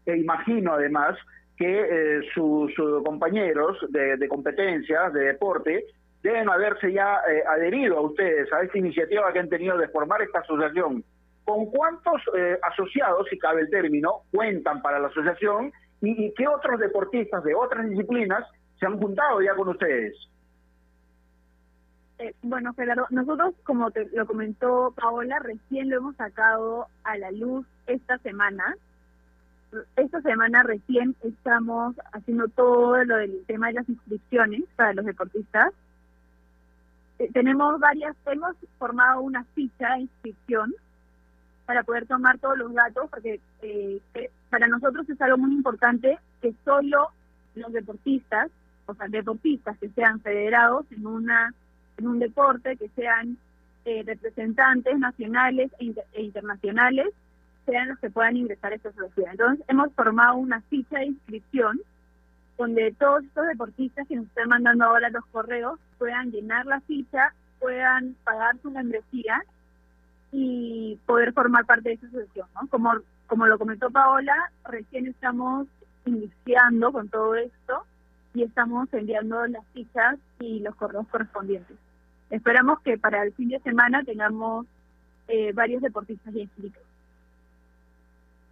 [0.05, 1.17] E imagino además
[1.57, 5.85] que eh, sus sus compañeros de, de competencias, de deporte,
[6.23, 10.23] deben haberse ya eh, adherido a ustedes, a esta iniciativa que han tenido de formar
[10.23, 11.05] esta asociación.
[11.45, 15.73] ¿Con cuántos eh, asociados, si cabe el término, cuentan para la asociación?
[16.01, 18.45] ¿Y, qué otros deportistas de otras disciplinas
[18.79, 20.15] se han juntado ya con ustedes?
[22.19, 27.31] Eh, bueno, Gerardo, nosotros, como te lo comentó Paola, recién lo hemos sacado a la
[27.31, 28.77] luz esta semana.
[29.97, 35.73] Esta semana recién estamos haciendo todo lo del tema de las inscripciones para los deportistas.
[37.19, 40.75] Eh, tenemos varias, hemos formado una ficha de inscripción
[41.67, 44.01] para poder tomar todos los datos, porque eh,
[44.51, 47.11] para nosotros es algo muy importante que solo
[47.55, 48.51] los deportistas,
[48.87, 51.53] o sea, deportistas que sean federados en una
[51.99, 53.37] en un deporte, que sean
[53.85, 57.09] eh, representantes nacionales e, e internacionales,
[57.67, 59.33] sean los que puedan ingresar a esta sociedad.
[59.33, 61.81] Entonces, hemos formado una ficha de inscripción
[62.59, 67.33] donde todos estos deportistas que nos están mandando ahora los correos puedan llenar la ficha,
[67.61, 69.45] puedan pagar su membresía
[70.33, 72.49] y poder formar parte de esa asociación.
[72.61, 72.69] ¿no?
[72.69, 72.93] Como,
[73.29, 75.69] como lo comentó Paola, recién estamos
[76.05, 77.85] iniciando con todo esto
[78.35, 81.77] y estamos enviando las fichas y los correos correspondientes.
[82.31, 84.67] Esperamos que para el fin de semana tengamos
[85.29, 86.83] eh, varios deportistas ya inscritos.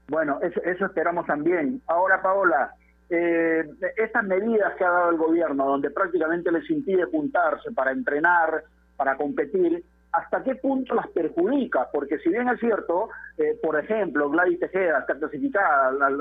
[0.09, 1.83] Bueno, eso, eso esperamos también.
[1.88, 2.73] Ahora, Paola,
[3.09, 3.64] eh,
[3.97, 8.64] estas medidas que ha dado el gobierno, donde prácticamente les impide juntarse para entrenar,
[8.97, 11.88] para competir, ¿hasta qué punto las perjudica?
[11.92, 16.21] Porque si bien es cierto, eh, por ejemplo, Gladys Tejeda está clasificada al,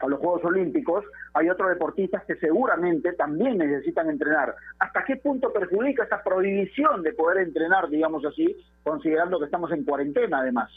[0.00, 4.54] a los Juegos Olímpicos, hay otros deportistas que seguramente también necesitan entrenar.
[4.78, 9.84] ¿Hasta qué punto perjudica esta prohibición de poder entrenar, digamos así, considerando que estamos en
[9.84, 10.70] cuarentena además?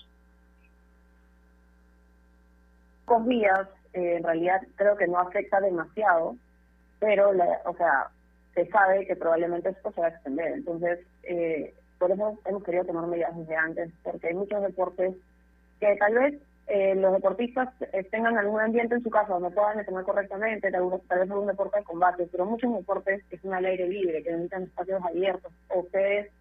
[3.06, 6.36] Con vías, eh, en realidad creo que no afecta demasiado,
[7.00, 8.08] pero, la, o sea,
[8.54, 10.54] se sabe que probablemente esto se va a extender.
[10.54, 15.16] Entonces, eh, por eso hemos querido tomar medidas desde antes, porque hay muchos deportes
[15.80, 16.36] que tal vez
[16.68, 17.70] eh, los deportistas
[18.12, 21.80] tengan algún ambiente en su casa donde puedan entrenar correctamente, tal, tal vez algún deporte
[21.80, 25.80] de combate, pero muchos deportes que son al aire libre, que necesitan espacios abiertos, o
[25.80, 26.32] ustedes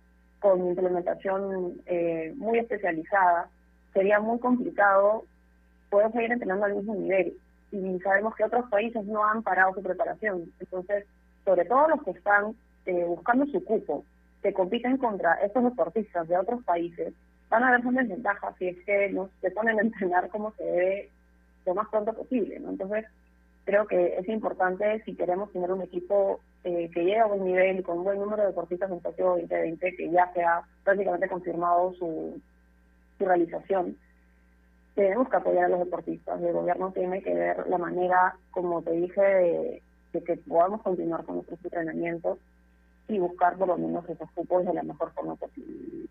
[0.40, 3.48] con implementación eh, muy especializada,
[3.92, 5.24] sería muy complicado
[5.90, 7.34] poder seguir entrenando al mismo nivel.
[7.72, 10.50] Y sabemos que otros países no han parado su preparación.
[10.58, 11.04] Entonces,
[11.44, 12.54] sobre todo los que están
[12.86, 14.04] eh, buscando su cupo,
[14.42, 17.12] que compiten contra estos deportistas de otros países,
[17.50, 20.64] van a ver son desventajas si es que no se ponen a entrenar como se
[20.64, 21.08] debe
[21.66, 22.58] lo más pronto posible.
[22.60, 22.70] ¿no?
[22.70, 23.04] Entonces,
[23.64, 27.82] creo que es importante si queremos tener un equipo eh, que llegue a buen nivel,
[27.82, 31.92] con un buen número de deportistas en Tokio 2020, que ya se ha prácticamente confirmado
[31.94, 32.40] su,
[33.18, 33.96] su realización.
[34.94, 36.42] Tenemos que apoyar a los deportistas.
[36.42, 39.82] El gobierno tiene que ver la manera, como te dije, de,
[40.24, 42.38] que podamos continuar con nuestros entrenamientos
[43.08, 46.06] y buscar por lo menos esos cupos de la mejor forma posible.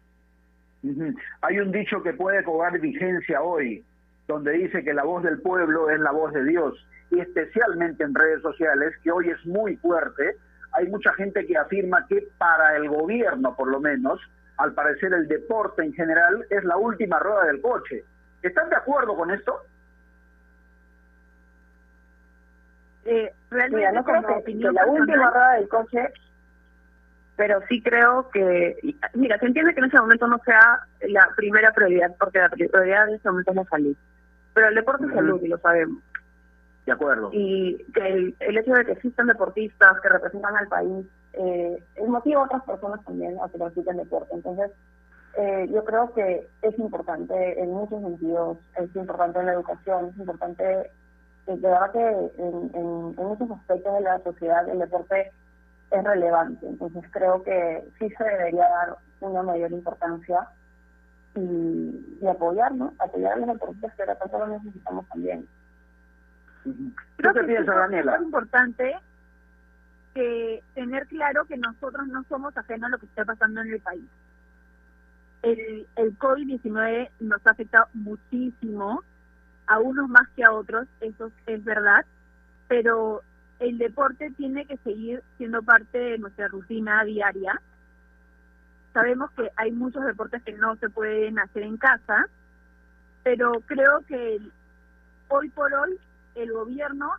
[1.41, 3.83] Hay un dicho que puede cobrar vigencia hoy,
[4.27, 6.73] donde dice que la voz del pueblo es la voz de Dios,
[7.11, 10.35] y especialmente en redes sociales, que hoy es muy fuerte,
[10.73, 14.19] hay mucha gente que afirma que para el gobierno, por lo menos,
[14.57, 18.03] al parecer el deporte en general es la última rueda del coche.
[18.41, 19.61] ¿Están de acuerdo con esto?
[23.05, 26.13] Eh, realmente Mira, no creo que, que la última rueda del coche
[27.39, 28.77] pero sí creo que,
[29.13, 33.07] mira, se entiende que en ese momento no sea la primera prioridad, porque la prioridad
[33.07, 33.95] en ese momento es la salud.
[34.53, 36.03] Pero el deporte es salud, y lo sabemos.
[36.85, 37.29] De acuerdo.
[37.31, 42.41] Y que el, el hecho de que existan deportistas que representan al país, eh, motiva
[42.41, 44.35] a otras personas también a que practiquen deporte.
[44.35, 44.71] Entonces,
[45.39, 50.17] eh, yo creo que es importante en muchos sentidos, es importante en la educación, es
[50.17, 50.89] importante, eh,
[51.47, 52.09] de verdad que
[52.43, 55.31] en, en, en muchos aspectos de la sociedad el deporte
[55.91, 56.67] es relevante.
[56.67, 60.49] Entonces creo que sí se debería dar una mayor importancia
[61.35, 62.93] y, y apoyar, ¿no?
[62.99, 65.47] Apoyar a los deportistas que ahora tanto lo necesitamos también.
[67.15, 68.15] Creo que piensa, Daniela?
[68.15, 68.99] Es importante
[70.13, 73.79] que tener claro que nosotros no somos ajenos a lo que está pasando en el
[73.79, 74.05] país.
[75.41, 79.03] El, el COVID-19 nos ha afectado muchísimo,
[79.67, 82.03] a unos más que a otros, eso es verdad,
[82.67, 83.21] pero
[83.59, 87.61] el deporte tiene que seguir siendo parte de nuestra rutina diaria.
[88.93, 92.27] Sabemos que hay muchos deportes que no se pueden hacer en casa,
[93.23, 94.39] pero creo que
[95.27, 95.99] hoy por hoy
[96.35, 97.11] el gobierno,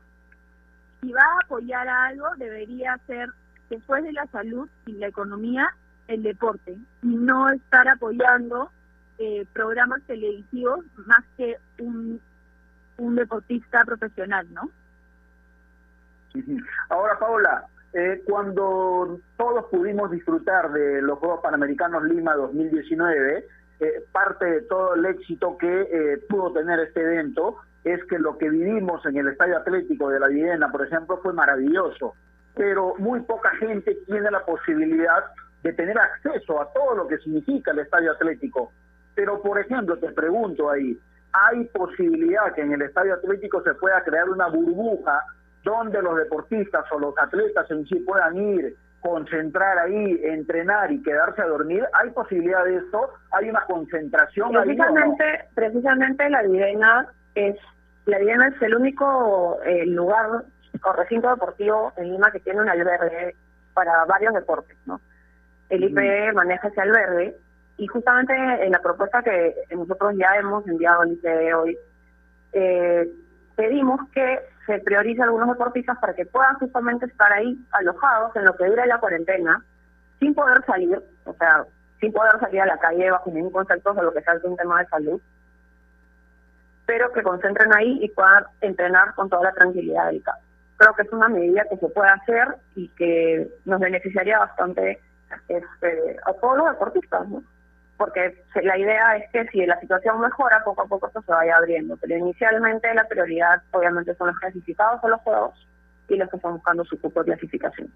[1.00, 3.30] si va a apoyar algo, debería ser,
[3.68, 5.68] después de la salud y la economía,
[6.10, 8.70] el deporte, y no estar apoyando
[9.18, 12.20] eh, programas televisivos más que un,
[12.98, 14.70] un deportista profesional, ¿no?
[16.88, 23.46] Ahora, Paola, eh, cuando todos pudimos disfrutar de los Juegos Panamericanos Lima 2019,
[23.80, 28.36] eh, parte de todo el éxito que eh, pudo tener este evento es que lo
[28.36, 32.14] que vivimos en el Estadio Atlético de la Viena, por ejemplo, fue maravilloso,
[32.54, 35.24] pero muy poca gente tiene la posibilidad
[35.62, 38.72] de tener acceso a todo lo que significa el Estadio Atlético.
[39.14, 40.98] Pero, por ejemplo, te pregunto ahí,
[41.32, 45.22] ¿hay posibilidad que en el Estadio Atlético se pueda crear una burbuja
[45.62, 51.42] donde los deportistas o los atletas en sí puedan ir, concentrar ahí, entrenar y quedarse
[51.42, 53.10] a dormir, ¿hay posibilidad de esto?
[53.32, 55.44] ¿Hay una concentración precisamente, ahí, no?
[55.54, 57.56] Precisamente la Videna es,
[58.06, 60.44] la Videna es el único eh, lugar
[60.82, 63.34] o recinto deportivo en Lima que tiene un albergue
[63.74, 65.00] para varios deportes, ¿no?
[65.70, 67.36] El IPE maneja ese albergue
[67.76, 71.78] y justamente en la propuesta que nosotros ya hemos enviado al IPE hoy,
[72.52, 73.08] eh,
[73.56, 78.44] pedimos que se priorice a algunos deportistas para que puedan justamente estar ahí alojados en
[78.44, 79.64] lo que dura la cuarentena,
[80.18, 81.64] sin poder salir, o sea,
[82.00, 84.80] sin poder salir a la calle bajo ningún concepto de lo que sea un tema
[84.80, 85.20] de salud,
[86.86, 90.42] pero que concentren ahí y puedan entrenar con toda la tranquilidad del caso.
[90.76, 94.98] Creo que es una medida que se puede hacer y que nos beneficiaría bastante
[95.48, 97.42] este, a todos los deportistas, ¿no?
[98.00, 101.58] porque la idea es que si la situación mejora, poco a poco esto se vaya
[101.58, 101.98] abriendo.
[101.98, 105.68] Pero inicialmente la prioridad obviamente son los clasificados a los juegos
[106.08, 107.92] y los que están buscando su cupo de clasificación.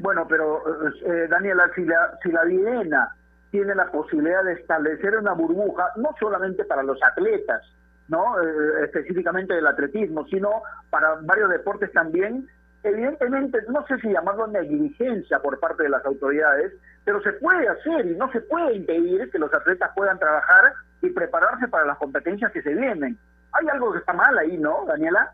[0.00, 0.60] Bueno, pero
[1.06, 3.14] eh, Daniela, si la, si la Videna
[3.52, 7.62] tiene la posibilidad de establecer una burbuja, no solamente para los atletas,
[8.08, 12.48] no eh, específicamente del atletismo, sino para varios deportes también,
[12.84, 16.72] evidentemente, no sé si llamarlo negligencia por parte de las autoridades,
[17.04, 21.10] pero se puede hacer y no se puede impedir que los atletas puedan trabajar y
[21.10, 23.18] prepararse para las competencias que se vienen.
[23.52, 25.32] Hay algo que está mal ahí, ¿no, Daniela?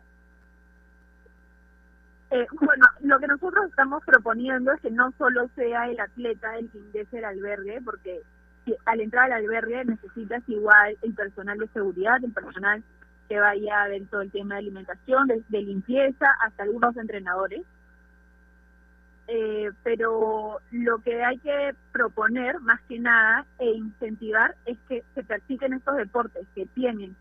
[2.31, 6.71] Eh, bueno, lo que nosotros estamos proponiendo es que no solo sea el atleta el
[6.71, 8.21] que ingrese al albergue, porque
[8.85, 12.81] al entrar al albergue necesitas igual el personal de seguridad, el personal
[13.31, 17.61] que vaya a ver todo el tema de alimentación, de, limpieza, hasta algunos entrenadores.
[19.29, 25.23] Eh, pero lo que hay que proponer más que nada e incentivar es que se
[25.23, 27.15] practiquen estos deportes que tienen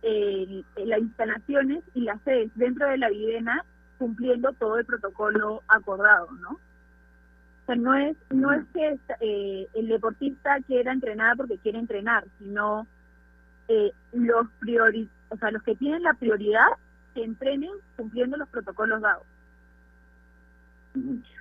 [0.00, 3.62] eh, las instalaciones y las sedes dentro de la videna
[3.98, 6.52] cumpliendo todo el protocolo acordado, ¿no?
[6.52, 12.24] O sea, no es, no es que eh, el deportista quiera entrenar porque quiere entrenar,
[12.38, 12.86] sino
[13.72, 16.66] eh, los priori o sea, los que tienen la prioridad
[17.14, 19.24] que entrenen cumpliendo los protocolos dados.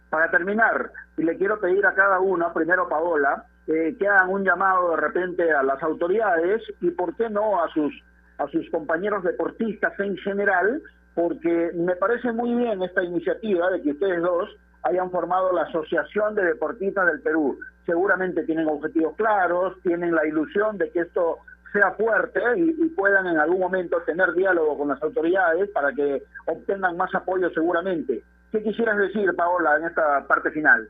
[0.09, 4.43] Para terminar, y le quiero pedir a cada uno, primero Paola, eh, que hagan un
[4.43, 7.93] llamado de repente a las autoridades y por qué no a sus
[8.38, 10.82] a sus compañeros deportistas en general
[11.13, 14.49] porque me parece muy bien esta iniciativa de que ustedes dos
[14.84, 17.59] hayan formado la Asociación de Deportistas del Perú.
[17.86, 21.39] Seguramente tienen objetivos claros, tienen la ilusión de que esto
[21.72, 26.97] sea fuerte y, puedan en algún momento tener diálogo con las autoridades para que obtengan
[26.97, 28.22] más apoyo seguramente.
[28.51, 30.89] ¿Qué quisieras decir, Paola, en esta parte final?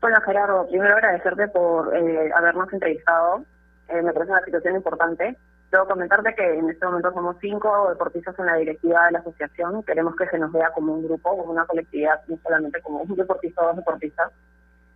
[0.00, 3.44] Bueno, Gerardo, primero agradecerte por eh, habernos entrevistado.
[3.88, 5.36] Eh, me parece una situación importante.
[5.70, 9.82] Debo comentarte que en este momento somos cinco deportistas en la directiva de la asociación.
[9.84, 13.14] Queremos que se nos vea como un grupo, como una colectividad, no solamente como un
[13.14, 14.32] deportista o dos deportistas.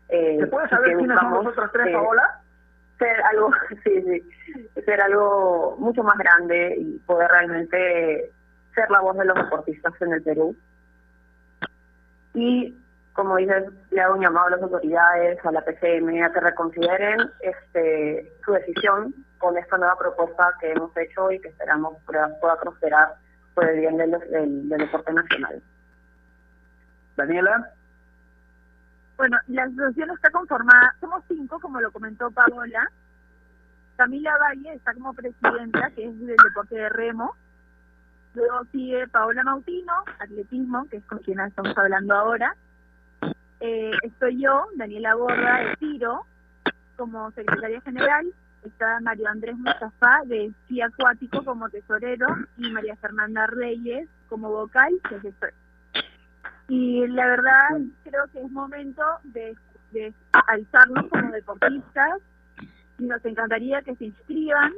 [0.09, 2.41] Eh, ¿Se puede saber quiénes somos nosotros tres, Paola?
[2.99, 3.51] Ser algo,
[3.85, 8.31] sí, sí, ser algo mucho más grande y poder realmente
[8.75, 10.57] ser la voz de los deportistas en el Perú.
[12.35, 12.77] Y
[13.17, 17.31] como dices, le hago un llamado a las autoridades, a la PCM, a que reconsideren
[17.41, 22.29] este, su decisión con esta nueva propuesta que hemos hecho y que esperamos pueda,
[22.61, 23.15] prosperar
[23.55, 25.63] por el bien del, del, deporte nacional.
[27.17, 27.73] Daniela.
[29.17, 32.91] Bueno, la asociación está conformada, somos cinco, como lo comentó Paola.
[33.97, 37.35] Camila Valle está como presidenta, que es del deporte de remo.
[38.35, 42.55] Luego sigue Paola Mautino, atletismo, que es con quien estamos hablando ahora.
[43.61, 46.27] Eh, estoy yo, Daniela Borda, de Tiro,
[46.97, 48.27] como secretaria general
[48.67, 54.93] está Mario Andrés Mustafa de esquí acuático como tesorero y María Fernanda Reyes como vocal
[56.69, 57.69] Y la verdad
[58.05, 59.55] creo que es momento de,
[60.33, 62.21] alzarnos como deportistas
[62.99, 64.73] y nos encantaría que se inscriban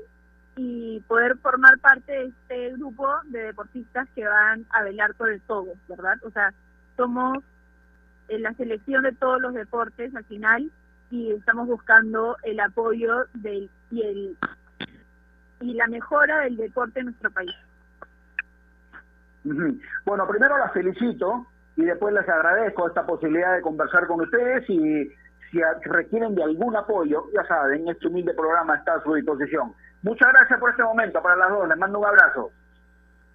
[0.57, 5.41] y poder formar parte de este grupo de deportistas que van a velar por el
[5.43, 6.18] todo, ¿verdad?
[6.24, 6.53] O sea,
[6.97, 7.39] somos
[8.28, 10.70] en la selección de todos los deportes al final
[11.11, 14.36] y estamos buscando el apoyo del y el
[15.61, 17.55] y la mejora del deporte en nuestro país.
[20.05, 21.47] Bueno, primero las felicito
[21.79, 25.09] y después les agradezco esta posibilidad de conversar con ustedes y
[25.51, 29.72] si requieren de algún apoyo, ya saben, este humilde programa está a su disposición.
[30.03, 32.51] Muchas gracias por este momento para las dos, les mando un abrazo.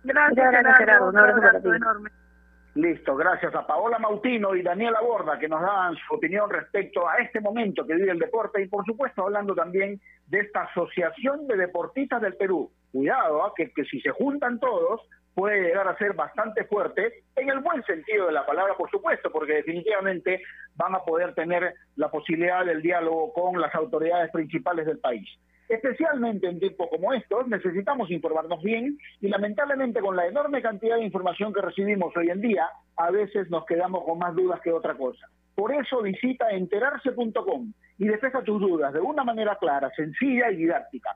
[0.04, 2.10] Gracias, gracias Un abrazo enorme.
[2.76, 7.20] Listo, gracias a Paola Mautino y Daniela Borda que nos dan su opinión respecto a
[7.20, 11.56] este momento que vive el deporte y por supuesto hablando también de esta Asociación de
[11.56, 12.70] Deportistas del Perú.
[12.91, 13.54] Cuidado, ¿ah?
[13.56, 15.00] que, que si se juntan todos
[15.34, 19.32] puede llegar a ser bastante fuerte, en el buen sentido de la palabra, por supuesto,
[19.32, 20.42] porque definitivamente
[20.76, 25.28] van a poder tener la posibilidad del diálogo con las autoridades principales del país.
[25.70, 31.06] Especialmente en tiempos como estos, necesitamos informarnos bien y lamentablemente con la enorme cantidad de
[31.06, 32.68] información que recibimos hoy en día,
[32.98, 35.28] a veces nos quedamos con más dudas que otra cosa.
[35.56, 41.16] Por eso visita enterarse.com y despeja tus dudas de una manera clara, sencilla y didáctica.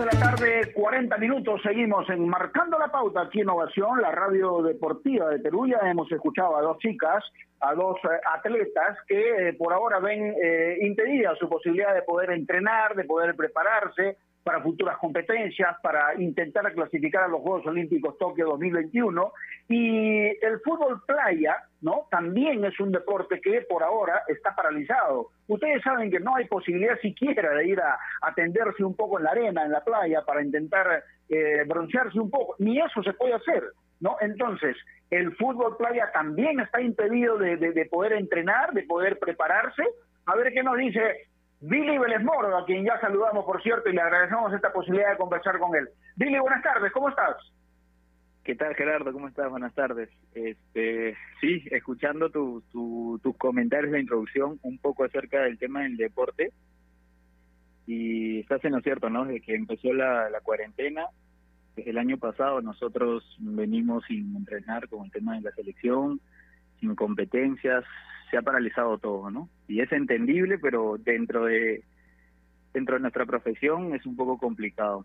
[0.00, 4.62] De la tarde, 40 minutos, seguimos en Marcando la Pauta aquí en Ovación, la radio
[4.62, 5.66] deportiva de Perú.
[5.66, 7.22] Hemos escuchado a dos chicas,
[7.60, 12.30] a dos eh, atletas que eh, por ahora ven eh, impedida su posibilidad de poder
[12.30, 18.46] entrenar, de poder prepararse para futuras competencias, para intentar clasificar a los Juegos Olímpicos Tokio
[18.48, 19.32] 2021.
[19.68, 22.06] Y el fútbol playa, ¿no?
[22.10, 25.28] También es un deporte que por ahora está paralizado.
[25.46, 29.24] Ustedes saben que no hay posibilidad siquiera de ir a, a tenderse un poco en
[29.24, 32.56] la arena, en la playa, para intentar eh, broncearse un poco.
[32.58, 33.62] Ni eso se puede hacer,
[34.00, 34.16] ¿no?
[34.20, 34.76] Entonces,
[35.10, 39.82] el fútbol playa también está impedido de, de- de poder entrenar, de poder prepararse.
[40.26, 41.28] A ver qué nos dice
[41.60, 45.18] Billy Vélez Moro, a quien ya saludamos, por cierto, y le agradecemos esta posibilidad de
[45.18, 45.88] conversar con él.
[46.16, 47.36] Billy, buenas tardes, ¿cómo estás?
[48.42, 49.12] ¿Qué tal, Gerardo?
[49.12, 49.50] ¿Cómo estás?
[49.50, 50.08] Buenas tardes.
[50.34, 55.98] Este, sí, escuchando tu, tu- tus comentarios de introducción un poco acerca del tema del
[55.98, 56.50] deporte.
[57.86, 59.26] Y estás en lo cierto, ¿no?
[59.26, 61.06] Desde que empezó la, la cuarentena,
[61.76, 66.20] desde el año pasado nosotros venimos sin entrenar con el tema de la selección,
[66.78, 67.84] sin competencias,
[68.30, 69.48] se ha paralizado todo, ¿no?
[69.68, 71.82] Y es entendible, pero dentro de
[72.72, 75.04] dentro de nuestra profesión es un poco complicado.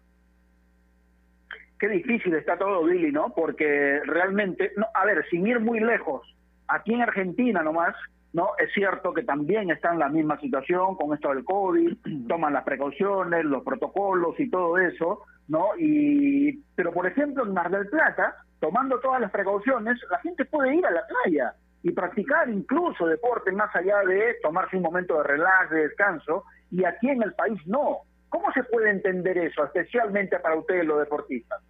[1.80, 3.34] Qué difícil está todo, Billy, ¿no?
[3.36, 6.22] Porque realmente, no, a ver, sin ir muy lejos,
[6.68, 7.96] aquí en Argentina nomás,
[8.34, 8.50] ¿no?
[8.58, 11.98] Es cierto que también está en la misma situación con esto del COVID,
[12.28, 15.70] toman las precauciones, los protocolos y todo eso, ¿no?
[15.78, 20.76] Y, pero por ejemplo, en Mar del Plata, tomando todas las precauciones, la gente puede
[20.76, 21.54] ir a la playa
[21.86, 26.84] y practicar incluso deporte más allá de tomarse un momento de relax, de descanso, y
[26.84, 28.00] aquí en el país no.
[28.28, 31.62] ¿Cómo se puede entender eso, especialmente para ustedes los deportistas?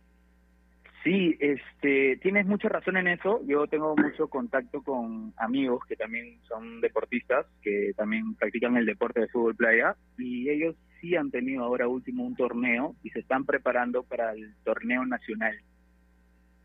[1.04, 3.42] Sí, este, tienes mucha razón en eso.
[3.46, 9.20] Yo tengo mucho contacto con amigos que también son deportistas, que también practican el deporte
[9.20, 13.44] de fútbol playa, y ellos sí han tenido ahora último un torneo y se están
[13.44, 15.60] preparando para el torneo nacional.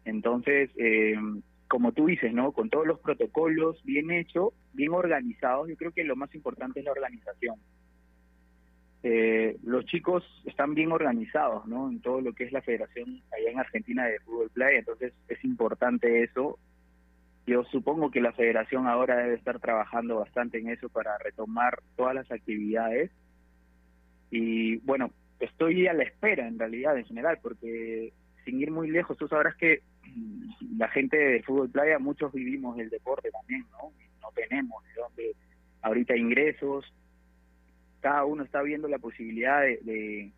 [0.05, 1.17] Entonces, eh,
[1.71, 2.51] como tú dices, ¿no?
[2.51, 6.85] Con todos los protocolos bien hechos, bien organizados, yo creo que lo más importante es
[6.85, 7.61] la organización.
[9.05, 11.89] Eh, los chicos están bien organizados, ¿no?
[11.89, 15.45] En todo lo que es la Federación allá en Argentina de Fútbol Playa, entonces es
[15.45, 16.59] importante eso.
[17.47, 22.17] Yo supongo que la Federación ahora debe estar trabajando bastante en eso para retomar todas
[22.17, 23.13] las actividades.
[24.33, 28.13] Y bueno, estoy a la espera en realidad, en general, porque
[28.51, 29.83] sin ir muy lejos, tú sabrás que
[30.15, 33.93] mm, la gente de Fútbol Playa, muchos vivimos el deporte también, ¿no?
[34.21, 35.37] No tenemos de dónde
[35.83, 36.85] ahorita ingresos,
[38.01, 40.31] cada uno está viendo la posibilidad de, de,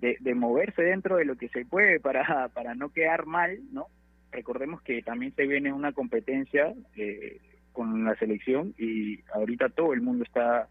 [0.00, 3.86] de- de moverse dentro de lo que se puede para, para no quedar mal, ¿no?
[4.32, 7.40] Recordemos que también se viene una competencia eh,
[7.72, 10.68] con la selección y ahorita todo el mundo está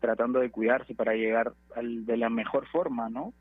[0.00, 3.32] tratando de cuidarse para llegar al, de la mejor forma, ¿no?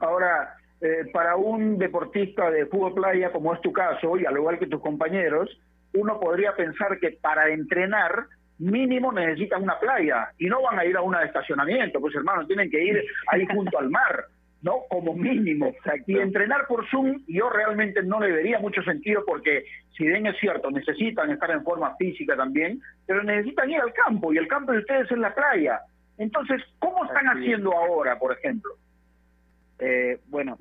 [0.00, 4.58] Ahora, eh, para un deportista de fútbol playa, como es tu caso, y al igual
[4.58, 5.48] que tus compañeros,
[5.94, 8.26] uno podría pensar que para entrenar
[8.58, 12.46] mínimo necesitan una playa y no van a ir a una de estacionamiento, pues hermano,
[12.46, 14.26] tienen que ir ahí junto al mar.
[14.62, 14.80] ¿no?
[14.88, 15.72] Como mínimo.
[16.06, 19.64] Y entrenar por Zoom yo realmente no le vería mucho sentido porque
[19.96, 24.32] si bien es cierto, necesitan estar en forma física también, pero necesitan ir al campo
[24.32, 25.80] y el campo de ustedes es la playa.
[26.18, 28.72] Entonces, ¿cómo están haciendo ahora, por ejemplo?
[29.78, 30.58] Eh, bueno,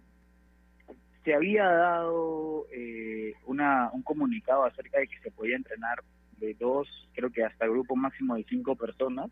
[1.24, 5.99] se había dado eh, una, un comunicado acerca de que se podía entrenar
[6.38, 9.32] de dos, creo que hasta grupo máximo de cinco personas.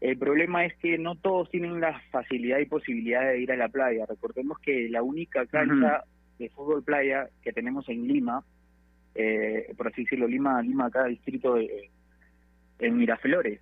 [0.00, 3.68] El problema es que no todos tienen la facilidad y posibilidad de ir a la
[3.68, 4.06] playa.
[4.06, 6.04] Recordemos que la única cancha
[6.38, 8.42] de fútbol playa que tenemos en Lima,
[9.14, 11.90] eh, por así decirlo, Lima, Lima acá distrito de,
[12.78, 13.60] en Miraflores,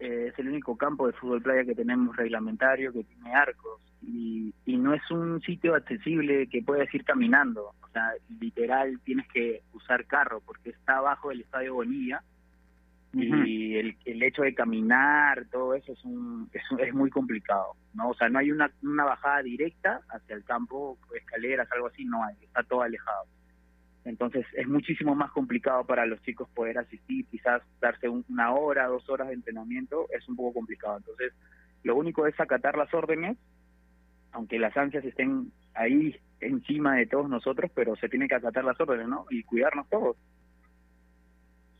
[0.00, 4.52] eh, es el único campo de fútbol playa que tenemos reglamentario, que tiene arcos, y,
[4.64, 7.74] y no es un sitio accesible que puedas ir caminando.
[7.82, 12.22] O sea, literal tienes que usar carro porque está abajo del Estadio Bonilla
[13.12, 18.10] y el, el hecho de caminar, todo eso es, un, es, es muy complicado, ¿no?
[18.10, 22.24] O sea, no hay una, una bajada directa hacia el campo, escaleras, algo así, no
[22.24, 23.24] hay, está todo alejado.
[24.10, 29.08] Entonces es muchísimo más complicado para los chicos poder asistir, quizás darse una hora, dos
[29.08, 30.98] horas de entrenamiento, es un poco complicado.
[30.98, 31.32] Entonces,
[31.84, 33.38] lo único es acatar las órdenes,
[34.32, 38.80] aunque las ansias estén ahí encima de todos nosotros, pero se tiene que acatar las
[38.80, 39.26] órdenes, ¿no?
[39.30, 40.16] Y cuidarnos todos.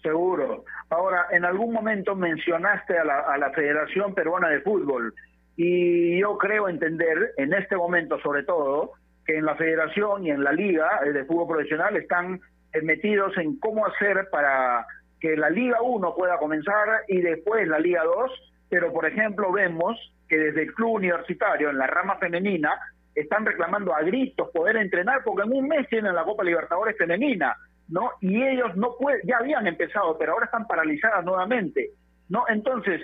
[0.00, 0.64] Seguro.
[0.88, 5.12] Ahora, en algún momento mencionaste a la, a la Federación Peruana de Fútbol
[5.56, 8.92] y yo creo entender, en este momento sobre todo,
[9.30, 12.40] que en la Federación y en la Liga de Fútbol Profesional están
[12.72, 14.84] eh, metidos en cómo hacer para
[15.20, 19.96] que la Liga 1 pueda comenzar y después la Liga 2, pero por ejemplo vemos
[20.28, 22.76] que desde el club universitario en la rama femenina
[23.14, 27.56] están reclamando a gritos poder entrenar porque en un mes tienen la Copa Libertadores femenina
[27.88, 28.10] ¿no?
[28.20, 31.90] Y ellos no pueden, ya habían empezado, pero ahora están paralizadas nuevamente,
[32.28, 32.44] ¿no?
[32.48, 33.00] Entonces,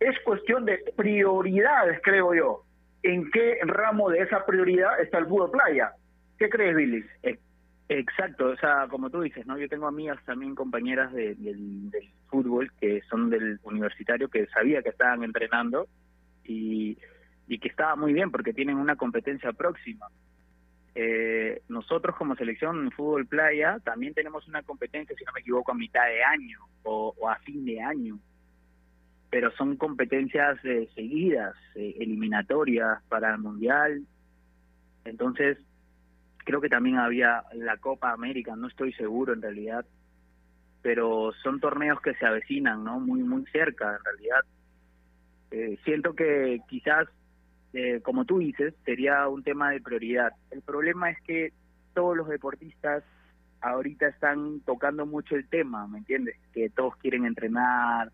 [0.00, 2.62] es cuestión de prioridades, creo yo.
[3.06, 5.92] ¿En qué ramo de esa prioridad está el fútbol playa?
[6.38, 7.04] ¿Qué crees, Billy?
[7.88, 9.56] Exacto, o sea, como tú dices, ¿no?
[9.58, 11.36] Yo tengo amigas también, compañeras del,
[11.90, 15.86] del fútbol, que son del universitario, que sabía que estaban entrenando
[16.44, 16.98] y,
[17.46, 20.08] y que estaba muy bien porque tienen una competencia próxima
[20.98, 25.74] eh, nosotros como selección fútbol playa también tenemos una competencia, si no me equivoco, a
[25.74, 28.18] mitad de año o, a fin de año.
[29.36, 34.06] Pero son competencias eh, seguidas, eh, eliminatorias para el Mundial.
[35.04, 35.58] Entonces,
[36.38, 39.84] creo que también había la Copa América, no estoy seguro en realidad.
[40.80, 42.98] Pero son torneos que se avecinan, ¿no?
[42.98, 44.40] Muy, muy cerca en realidad.
[45.50, 47.06] Eh, siento que quizás
[47.74, 50.32] eh, como tú dices, sería un tema de prioridad.
[50.50, 51.52] El problema es que
[51.92, 53.04] todos los deportistas
[53.60, 56.36] ahorita están tocando mucho el tema, ¿me entiendes?
[56.54, 58.10] Que todos quieren entrenar,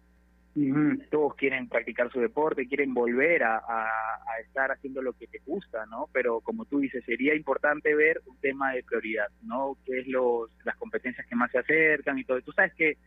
[1.11, 5.87] todos quieren practicar su deporte, quieren volver a, a, estar haciendo lo que te gusta,
[5.87, 6.09] ¿no?
[6.13, 9.79] Pero como tú dices, sería importante ver un tema de prioridad, ¿no?
[9.87, 12.41] ¿Qué es los, las competencias que más se acercan y todo?
[12.43, 12.99] Tú sabes que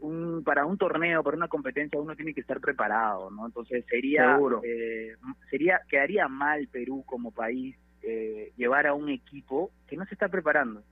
[0.00, 3.46] un, para un torneo, para una competencia, uno tiene que estar preparado, ¿no?
[3.46, 5.16] Entonces sería, eh,
[5.50, 10.28] sería quedaría mal Perú como país eh, llevar a un equipo que no se está
[10.28, 10.82] preparando.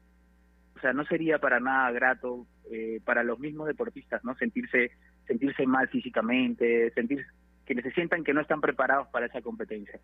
[0.77, 4.35] O sea, no sería para nada grato eh, para los mismos deportistas, ¿no?
[4.37, 4.91] Sentirse,
[5.27, 7.27] sentirse mal físicamente, sentir
[7.65, 9.99] que se sientan que no están preparados para esa competencia.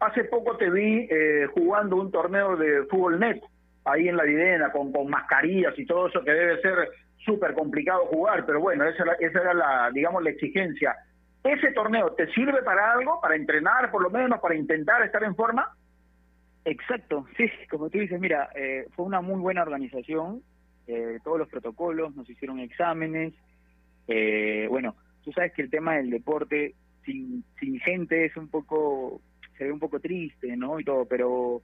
[0.00, 3.42] Hace poco te vi eh, jugando un torneo de fútbol net
[3.84, 8.06] ahí en la Videna con, con mascarillas y todo eso que debe ser súper complicado
[8.06, 10.96] jugar, pero bueno, esa, esa era la, digamos, la exigencia.
[11.44, 15.34] ¿Ese torneo te sirve para algo, para entrenar por lo menos, para intentar estar en
[15.34, 15.76] forma?
[16.64, 20.42] Exacto, sí, como tú dices, mira, eh, fue una muy buena organización,
[20.86, 23.34] eh, todos los protocolos, nos hicieron exámenes,
[24.08, 26.74] eh, bueno, tú sabes que el tema del deporte
[27.04, 29.20] sin, sin gente es un poco,
[29.56, 30.80] se ve un poco triste, ¿no?
[30.80, 31.62] Y todo, pero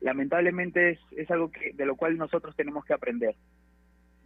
[0.00, 3.34] lamentablemente es, es algo que, de lo cual nosotros tenemos que aprender,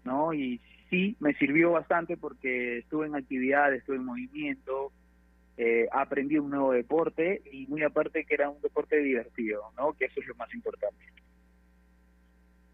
[0.05, 0.33] ¿no?
[0.33, 0.61] Y
[0.91, 4.93] sí, me sirvió bastante porque estuve en actividad, estuve en movimiento,
[5.57, 9.93] eh, aprendí un nuevo deporte y muy aparte que era un deporte divertido, ¿no?
[9.95, 11.05] Que eso es lo más importante.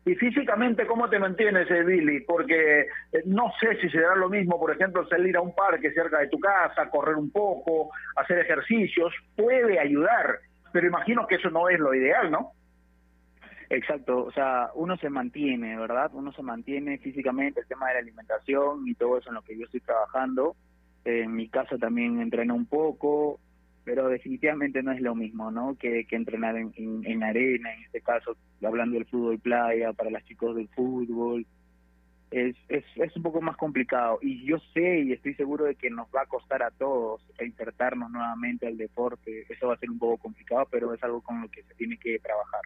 [0.05, 2.21] Y físicamente, ¿cómo te mantienes, eh, Billy?
[2.21, 6.19] Porque eh, no sé si será lo mismo, por ejemplo, salir a un parque cerca
[6.19, 10.41] de tu casa, correr un poco, hacer ejercicios, puede ayudar,
[10.73, 12.53] pero imagino que eso no es lo ideal, ¿no?
[13.71, 16.11] Exacto, o sea, uno se mantiene, ¿verdad?
[16.13, 19.57] Uno se mantiene físicamente, el tema de la alimentación y todo eso en lo que
[19.57, 20.57] yo estoy trabajando.
[21.05, 23.39] En mi casa también entreno un poco,
[23.85, 25.77] pero definitivamente no es lo mismo, ¿no?
[25.77, 30.25] Que, que entrenar en, en, arena, en este caso, hablando del fútbol playa, para los
[30.25, 31.45] chicos del fútbol.
[32.31, 34.19] es, es, es un poco más complicado.
[34.23, 38.11] Y yo sé y estoy seguro de que nos va a costar a todos insertarnos
[38.11, 39.47] nuevamente al deporte.
[39.49, 41.99] Eso va a ser un poco complicado, pero es algo con lo que se tiene
[41.99, 42.63] que trabajar.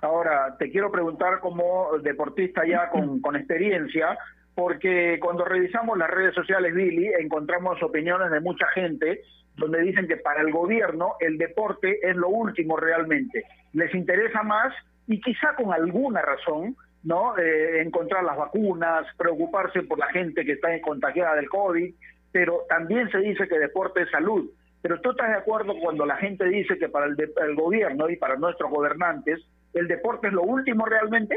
[0.00, 4.18] Ahora, te quiero preguntar como deportista ya con, con experiencia,
[4.54, 9.22] porque cuando revisamos las redes sociales, Billy, encontramos opiniones de mucha gente
[9.56, 13.44] donde dicen que para el gobierno el deporte es lo último realmente.
[13.72, 14.74] Les interesa más
[15.06, 17.36] y quizá con alguna razón, ¿no?
[17.38, 21.94] Eh, encontrar las vacunas, preocuparse por la gente que está contagiada del COVID,
[22.30, 24.50] pero también se dice que deporte es salud.
[24.80, 28.08] Pero tú estás de acuerdo cuando la gente dice que para el, de- el gobierno
[28.08, 29.40] y para nuestros gobernantes
[29.74, 31.36] el deporte es lo último realmente?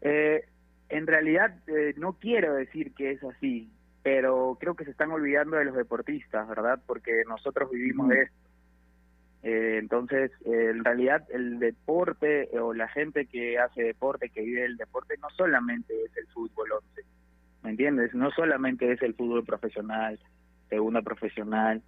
[0.00, 0.44] Eh,
[0.88, 3.68] en realidad eh, no quiero decir que es así,
[4.02, 6.80] pero creo que se están olvidando de los deportistas, ¿verdad?
[6.86, 8.36] Porque nosotros vivimos de esto.
[9.42, 14.42] Eh, entonces, eh, en realidad el deporte eh, o la gente que hace deporte, que
[14.42, 17.02] vive el deporte, no solamente es el fútbol 11,
[17.62, 18.14] ¿me entiendes?
[18.14, 20.18] No solamente es el fútbol profesional,
[20.68, 21.82] segunda profesional,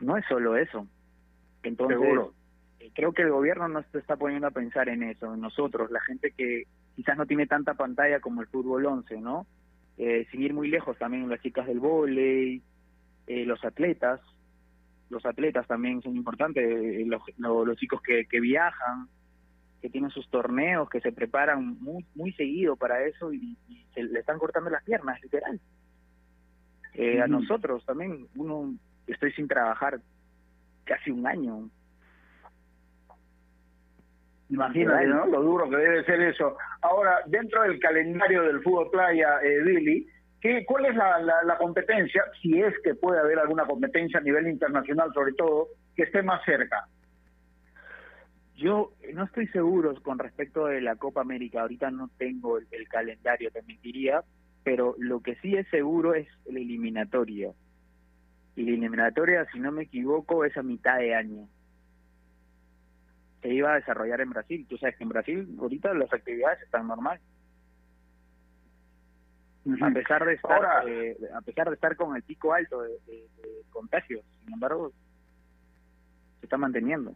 [0.00, 0.86] no es solo eso.
[1.62, 2.32] Entonces, Seguro.
[2.94, 6.00] creo que el gobierno no se está poniendo a pensar en eso, en nosotros, la
[6.00, 6.64] gente que
[6.96, 9.46] quizás no tiene tanta pantalla como el fútbol 11, ¿no?
[9.98, 12.62] Eh, sin ir muy lejos también las chicas del vóley,
[13.26, 14.20] eh, los atletas,
[15.10, 19.08] los atletas también son importantes, eh, los, lo- los chicos que, que viajan,
[19.80, 24.02] que tienen sus torneos, que se preparan muy muy seguido para eso y, y se
[24.04, 25.60] le están cortando las piernas, literal.
[26.94, 28.74] Eh, A nosotros también, uno
[29.06, 30.00] estoy sin trabajar
[30.84, 31.68] casi un año.
[34.52, 35.26] Imagínate, ¿no?
[35.26, 36.58] Lo duro que debe ser eso.
[36.82, 40.06] Ahora, dentro del calendario del fútbol playa, eh, Billy,
[40.42, 44.22] ¿qué, ¿cuál es la, la, la competencia, si es que puede haber alguna competencia a
[44.22, 46.86] nivel internacional, sobre todo, que esté más cerca?
[48.56, 52.86] Yo no estoy seguro con respecto de la Copa América, ahorita no tengo el, el
[52.88, 54.22] calendario, te mentiría,
[54.64, 57.52] pero lo que sí es seguro es la eliminatoria.
[58.54, 61.48] Y la eliminatoria, si no me equivoco, es a mitad de año.
[63.42, 64.66] Se iba a desarrollar en Brasil.
[64.68, 67.20] Tú sabes que en Brasil ahorita las actividades están normal.
[69.80, 72.90] A pesar de estar, Ahora- eh, a pesar de estar con el pico alto de,
[73.06, 74.90] de- de contagios, sin embargo,
[76.40, 77.14] se está manteniendo.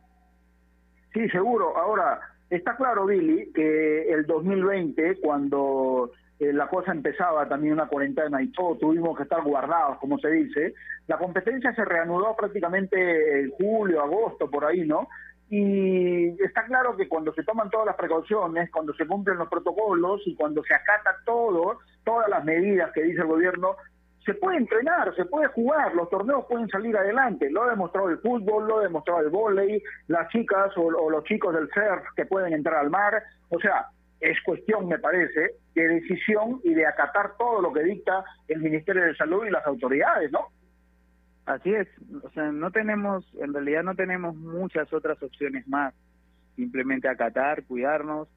[1.12, 1.76] Sí, seguro.
[1.76, 8.40] Ahora, está claro, Billy, que el 2020, cuando eh, la cosa empezaba también una cuarentena
[8.42, 10.74] y todo, tuvimos que estar guardados, como se dice,
[11.08, 15.08] la competencia se reanudó prácticamente en julio, agosto, por ahí, ¿no?
[15.48, 20.20] Y está claro que cuando se toman todas las precauciones, cuando se cumplen los protocolos
[20.26, 23.76] y cuando se acata todo, todas las medidas que dice el gobierno,
[24.24, 27.48] se puede entrenar, se puede jugar, los torneos pueden salir adelante.
[27.48, 31.22] Lo ha demostrado el fútbol, lo ha demostrado el vóley, las chicas o, o los
[31.24, 33.22] chicos del surf que pueden entrar al mar.
[33.50, 33.86] O sea,
[34.20, 39.04] es cuestión, me parece, de decisión y de acatar todo lo que dicta el Ministerio
[39.04, 40.48] de Salud y las autoridades, ¿no?
[41.46, 41.86] Así es,
[42.24, 45.94] o sea, no tenemos, en realidad no tenemos muchas otras opciones más,
[46.56, 48.28] simplemente acatar, cuidarnos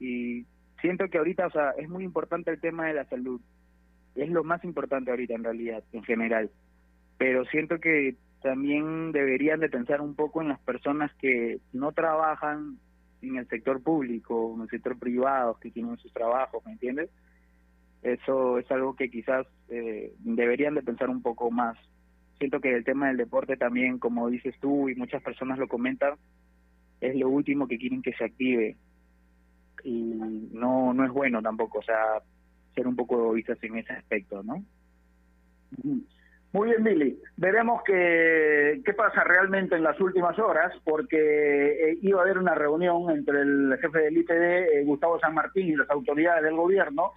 [0.00, 0.44] y
[0.80, 3.40] siento que ahorita, o sea, es muy importante el tema de la salud,
[4.16, 6.50] es lo más importante ahorita en realidad, en general,
[7.16, 12.78] pero siento que también deberían de pensar un poco en las personas que no trabajan
[13.22, 17.08] en el sector público, en el sector privado, que tienen sus trabajos, ¿me entiendes?
[18.02, 21.78] Eso es algo que quizás eh, deberían de pensar un poco más.
[22.42, 26.14] Siento que el tema del deporte también, como dices tú y muchas personas lo comentan,
[27.00, 28.76] es lo último que quieren que se active
[29.84, 30.00] y
[30.50, 32.20] no no es bueno tampoco, o sea,
[32.74, 34.60] ser un poco egoístas en ese aspecto, ¿no?
[36.52, 37.20] Muy bien, Billy.
[37.36, 42.56] Veremos qué, qué pasa realmente en las últimas horas, porque eh, iba a haber una
[42.56, 47.12] reunión entre el jefe del IPD, eh, Gustavo San Martín, y las autoridades del gobierno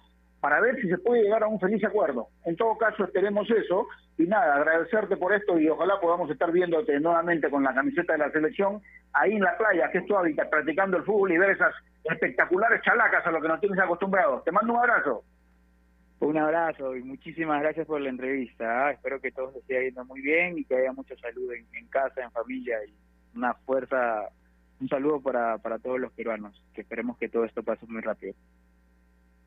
[0.46, 2.28] para ver si se puede llegar a un feliz acuerdo.
[2.44, 3.88] En todo caso, esperemos eso.
[4.16, 8.20] Y nada, agradecerte por esto y ojalá podamos estar viéndote nuevamente con la camiseta de
[8.20, 8.80] la selección
[9.12, 11.74] ahí en la playa, que es tu hábitat, practicando el fútbol y ver esas
[12.04, 14.44] espectaculares chalacas a lo que nos tienes acostumbrados.
[14.44, 15.24] Te mando un abrazo.
[16.20, 18.86] Un abrazo y muchísimas gracias por la entrevista.
[18.86, 18.92] ¿ah?
[18.92, 21.88] Espero que todo se esté yendo muy bien y que haya mucha salud en, en
[21.88, 22.94] casa, en familia y
[23.36, 24.28] una fuerza,
[24.80, 28.34] un saludo para, para todos los peruanos, que esperemos que todo esto pase muy rápido.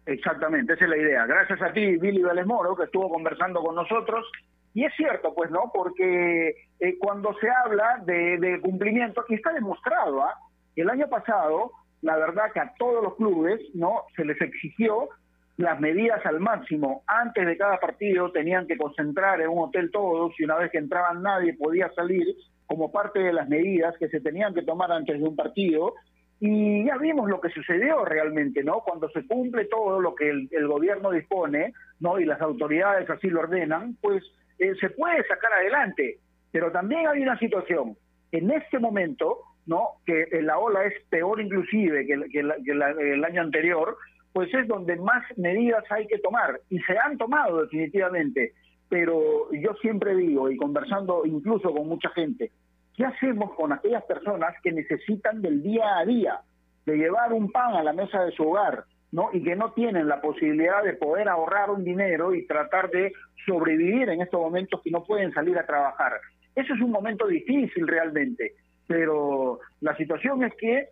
[0.06, 1.26] Exactamente, esa es la idea.
[1.26, 2.46] Gracias a ti, Billy Vélez
[2.78, 4.26] que estuvo conversando con nosotros.
[4.74, 5.72] Y es cierto, pues, ¿no?
[5.74, 10.36] Porque eh, cuando se habla de, de cumplimiento, y está demostrado, ¿ah?
[10.76, 11.72] El año pasado,
[12.02, 14.04] la verdad que a todos los clubes, ¿no?
[14.16, 15.10] Se les exigió
[15.58, 17.04] las medidas al máximo.
[17.06, 20.78] Antes de cada partido tenían que concentrar en un hotel todos y una vez que
[20.78, 22.34] entraban nadie podía salir
[22.66, 25.96] como parte de las medidas que se tenían que tomar antes de un partido
[26.40, 28.80] Y ya vimos lo que sucedió realmente, ¿no?
[28.80, 32.20] Cuando se cumple todo lo que el, gobierno dispone, ¿no?
[32.20, 34.24] Y las autoridades así lo ordenan, pues
[34.58, 36.20] eh, se puede sacar adelante.
[36.52, 37.98] Pero también hay una situación.
[38.32, 40.02] En este momento, ¿no?
[40.06, 43.98] Que la ola es peor inclusive que, el año anterior,
[44.32, 46.62] pues es donde más medidas hay que tomar.
[46.70, 48.54] Y se han tomado definitivamente.
[48.88, 52.52] Pero yo siempre digo, y conversando incluso con mucha gente,
[53.00, 56.42] ¿Qué hacemos con aquellas personas que necesitan del día a día,
[56.86, 58.84] de llevar un pan a la mesa de su hogar,
[59.14, 59.30] ¿no?
[59.32, 63.14] Y que no tienen la posibilidad de poder ahorrar un dinero y tratar de
[63.46, 66.12] sobrevivir en estos momentos que no pueden salir a trabajar.
[66.54, 70.90] Eso es un momento difícil realmente, pero la situación es que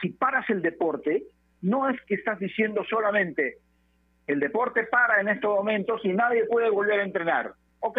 [0.00, 1.24] si paras el deporte,
[1.62, 3.56] no es que estás diciendo solamente
[4.28, 7.50] el deporte para en estos momentos y nadie puede volver a entrenar.
[7.80, 7.98] Ok,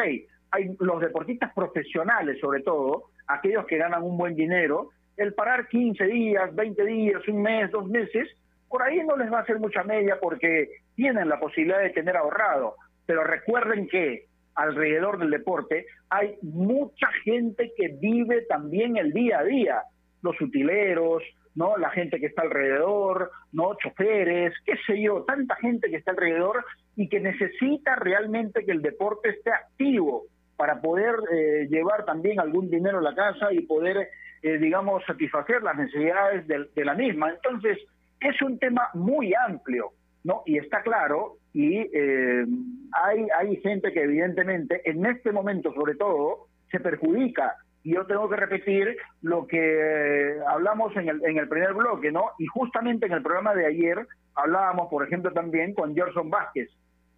[0.52, 6.04] hay los deportistas profesionales sobre todo, aquellos que ganan un buen dinero, el parar 15
[6.06, 8.28] días, 20 días, un mes, dos meses,
[8.68, 12.18] por ahí no les va a hacer mucha media porque tienen la posibilidad de tener
[12.18, 12.76] ahorrado.
[13.06, 14.26] Pero recuerden que
[14.56, 19.84] alrededor del deporte hay mucha gente que vive también el día a día,
[20.22, 21.24] los utileros,
[21.56, 21.78] ¿no?
[21.78, 23.76] La gente que está alrededor, ¿no?
[23.76, 26.64] Choferes, qué sé yo, tanta gente que está alrededor
[26.96, 30.26] y que necesita realmente que el deporte esté activo
[30.60, 34.10] para poder eh, llevar también algún dinero a la casa y poder,
[34.42, 37.30] eh, digamos, satisfacer las necesidades de, la misma.
[37.30, 37.78] Entonces,
[38.20, 39.94] es un tema muy amplio,
[40.26, 40.44] ¿no?
[40.46, 42.46] Y está claro, y eh,
[42.92, 47.56] hay, hay gente que evidentemente, en este momento sobre todo, se perjudica.
[47.82, 52.32] Y yo tengo que repetir lo que hablamos en el, en el primer bloque, ¿no?
[52.38, 54.06] Y justamente en el programa de ayer
[54.36, 56.70] hablábamos, por ejemplo, también con Gerson Vázquez,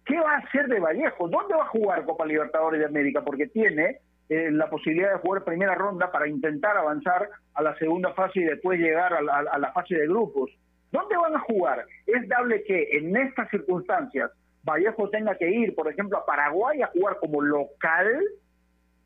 [0.04, 1.28] ¿Qué va a hacer de Vallejo?
[1.28, 3.22] ¿Dónde va a jugar Copa Libertadores de América?
[3.24, 8.12] Porque tiene eh, la posibilidad de jugar primera ronda para intentar avanzar a la segunda
[8.14, 9.22] fase y después llegar a
[9.58, 10.50] la, fase de grupos.
[10.90, 11.86] ¿Dónde van a jugar?
[12.06, 14.30] Es dable que en estas circunstancias
[14.64, 18.08] Vallejo tenga que ir, por ejemplo, a Paraguay a jugar como local.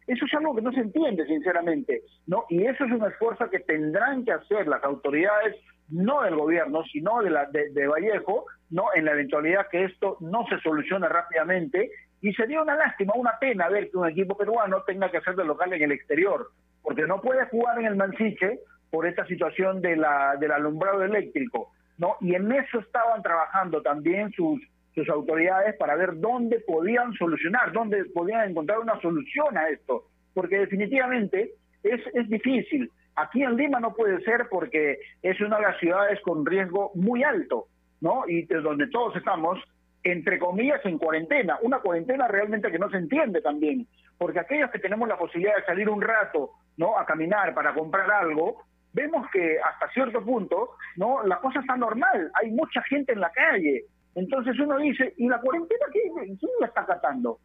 [0.07, 2.45] Eso es algo que no se entiende, sinceramente, ¿no?
[2.49, 5.57] Y eso es un esfuerzo que tendrán que hacer las autoridades,
[5.91, 10.47] no del gobierno, sino de, la, de Vallejo, no en la eventualidad que esto no
[10.49, 15.11] se solucione rápidamente y sería una lástima, una pena ver que un equipo peruano tenga
[15.11, 16.49] que hacer de local en el exterior,
[16.83, 18.61] porque no puede jugar en el Mansiche
[18.91, 22.17] por esta situación de la, del alumbrado eléctrico, ¿no?
[22.21, 24.61] Y en eso estaban trabajando también sus,
[24.95, 30.59] sus autoridades para ver dónde podían solucionar, dónde podían encontrar una solución a esto, porque
[30.59, 32.91] definitivamente es, es difícil.
[33.17, 37.25] Aquí en Lima no puede ser porque es una de las ciudades con riesgo muy
[37.25, 37.69] alto.
[38.01, 38.25] ¿no?
[38.29, 39.59] Y de donde todos estamos,
[40.03, 41.59] entre comillas, en cuarentena.
[41.63, 43.87] Una cuarentena realmente que no se entiende también,
[44.19, 46.99] porque aquellos que tenemos la posibilidad de salir un rato, ¿no?
[46.99, 48.63] A caminar para comprar algo,
[48.93, 51.23] vemos que hasta cierto punto, ¿no?
[51.25, 53.85] La cosa está normal, hay mucha gente en la calle.
[54.15, 57.39] Entonces uno dice, ¿y la cuarentena quién, quién la está acatando?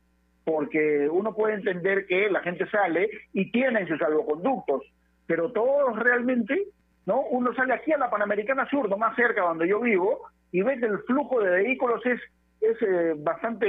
[0.46, 4.84] Porque uno puede entender que la gente sale y tiene sus salvoconductos,
[5.28, 6.68] pero todos realmente,
[7.06, 7.22] ¿no?
[7.22, 10.80] Uno sale aquí a la Panamericana Sur, no más cerca donde yo vivo, y ves
[10.80, 12.20] que el flujo de vehículos es,
[12.62, 13.68] es eh, bastante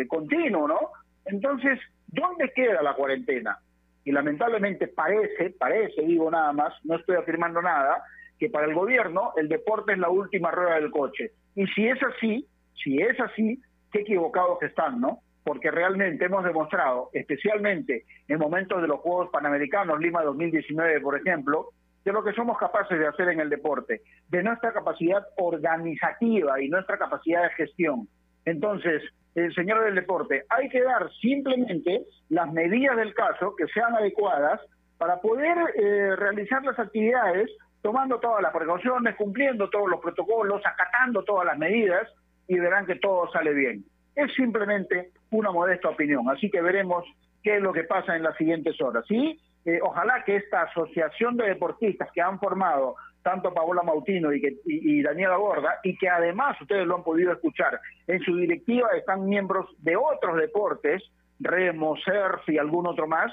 [0.00, 0.78] eh, continuo, ¿no?
[1.24, 3.58] Entonces, ¿dónde queda la cuarentena?
[4.04, 8.02] Y lamentablemente parece, parece, digo nada más, no estoy afirmando nada,
[8.38, 11.30] que para el gobierno el deporte es la última rueda del coche.
[11.54, 12.46] Y si es así,
[12.82, 13.62] si es así,
[13.92, 15.20] qué equivocados están, ¿no?
[15.44, 21.70] Porque realmente hemos demostrado, especialmente en momentos de los Juegos Panamericanos, Lima 2019, por ejemplo,
[22.04, 26.68] de lo que somos capaces de hacer en el deporte, de nuestra capacidad organizativa y
[26.68, 28.08] nuestra capacidad de gestión.
[28.44, 29.02] Entonces,
[29.34, 34.60] el señor del deporte, hay que dar simplemente las medidas del caso que sean adecuadas
[34.98, 41.24] para poder eh, realizar las actividades tomando todas las precauciones, cumpliendo todos los protocolos, acatando
[41.24, 42.08] todas las medidas
[42.46, 43.84] y verán que todo sale bien.
[44.14, 47.04] Es simplemente una modesta opinión, así que veremos
[47.42, 49.04] qué es lo que pasa en las siguientes horas.
[49.08, 49.40] ¿sí?
[49.64, 54.56] Eh, ojalá que esta asociación de deportistas que han formado tanto Paola Mautino y, que,
[54.64, 59.26] y, Daniela Gorda, y que además ustedes lo han podido escuchar, en su directiva están
[59.26, 61.02] miembros de otros deportes,
[61.38, 63.32] remo, surf y algún otro más,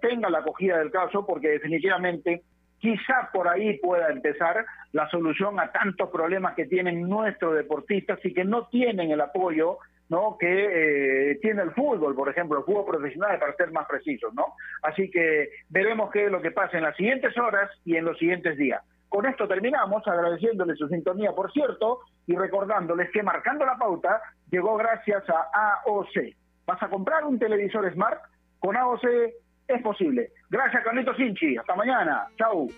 [0.00, 2.42] tenga la acogida del caso porque definitivamente
[2.78, 8.32] quizá por ahí pueda empezar la solución a tantos problemas que tienen nuestros deportistas y
[8.32, 9.78] que no tienen el apoyo
[10.08, 10.36] ¿no?
[10.38, 14.32] que eh, tiene el fútbol, por ejemplo, el fútbol profesional, para ser más precisos.
[14.34, 14.54] ¿no?
[14.82, 18.18] Así que veremos qué es lo que pasa en las siguientes horas y en los
[18.18, 18.82] siguientes días.
[19.08, 24.76] Con esto terminamos, agradeciéndoles su sintonía, por cierto, y recordándoles que Marcando la Pauta llegó
[24.76, 26.34] gracias a AOC.
[26.66, 28.20] ¿Vas a comprar un televisor Smart?
[28.58, 29.04] Con AOC
[29.68, 30.30] es posible.
[30.50, 31.56] Gracias, Carlito Sinchi.
[31.56, 32.26] Hasta mañana.
[32.36, 32.68] Chau.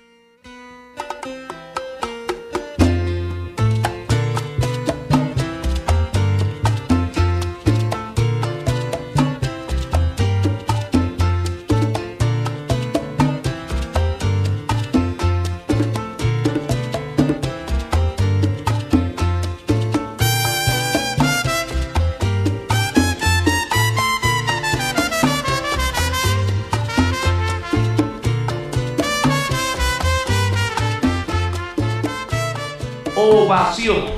[33.48, 34.17] Ovación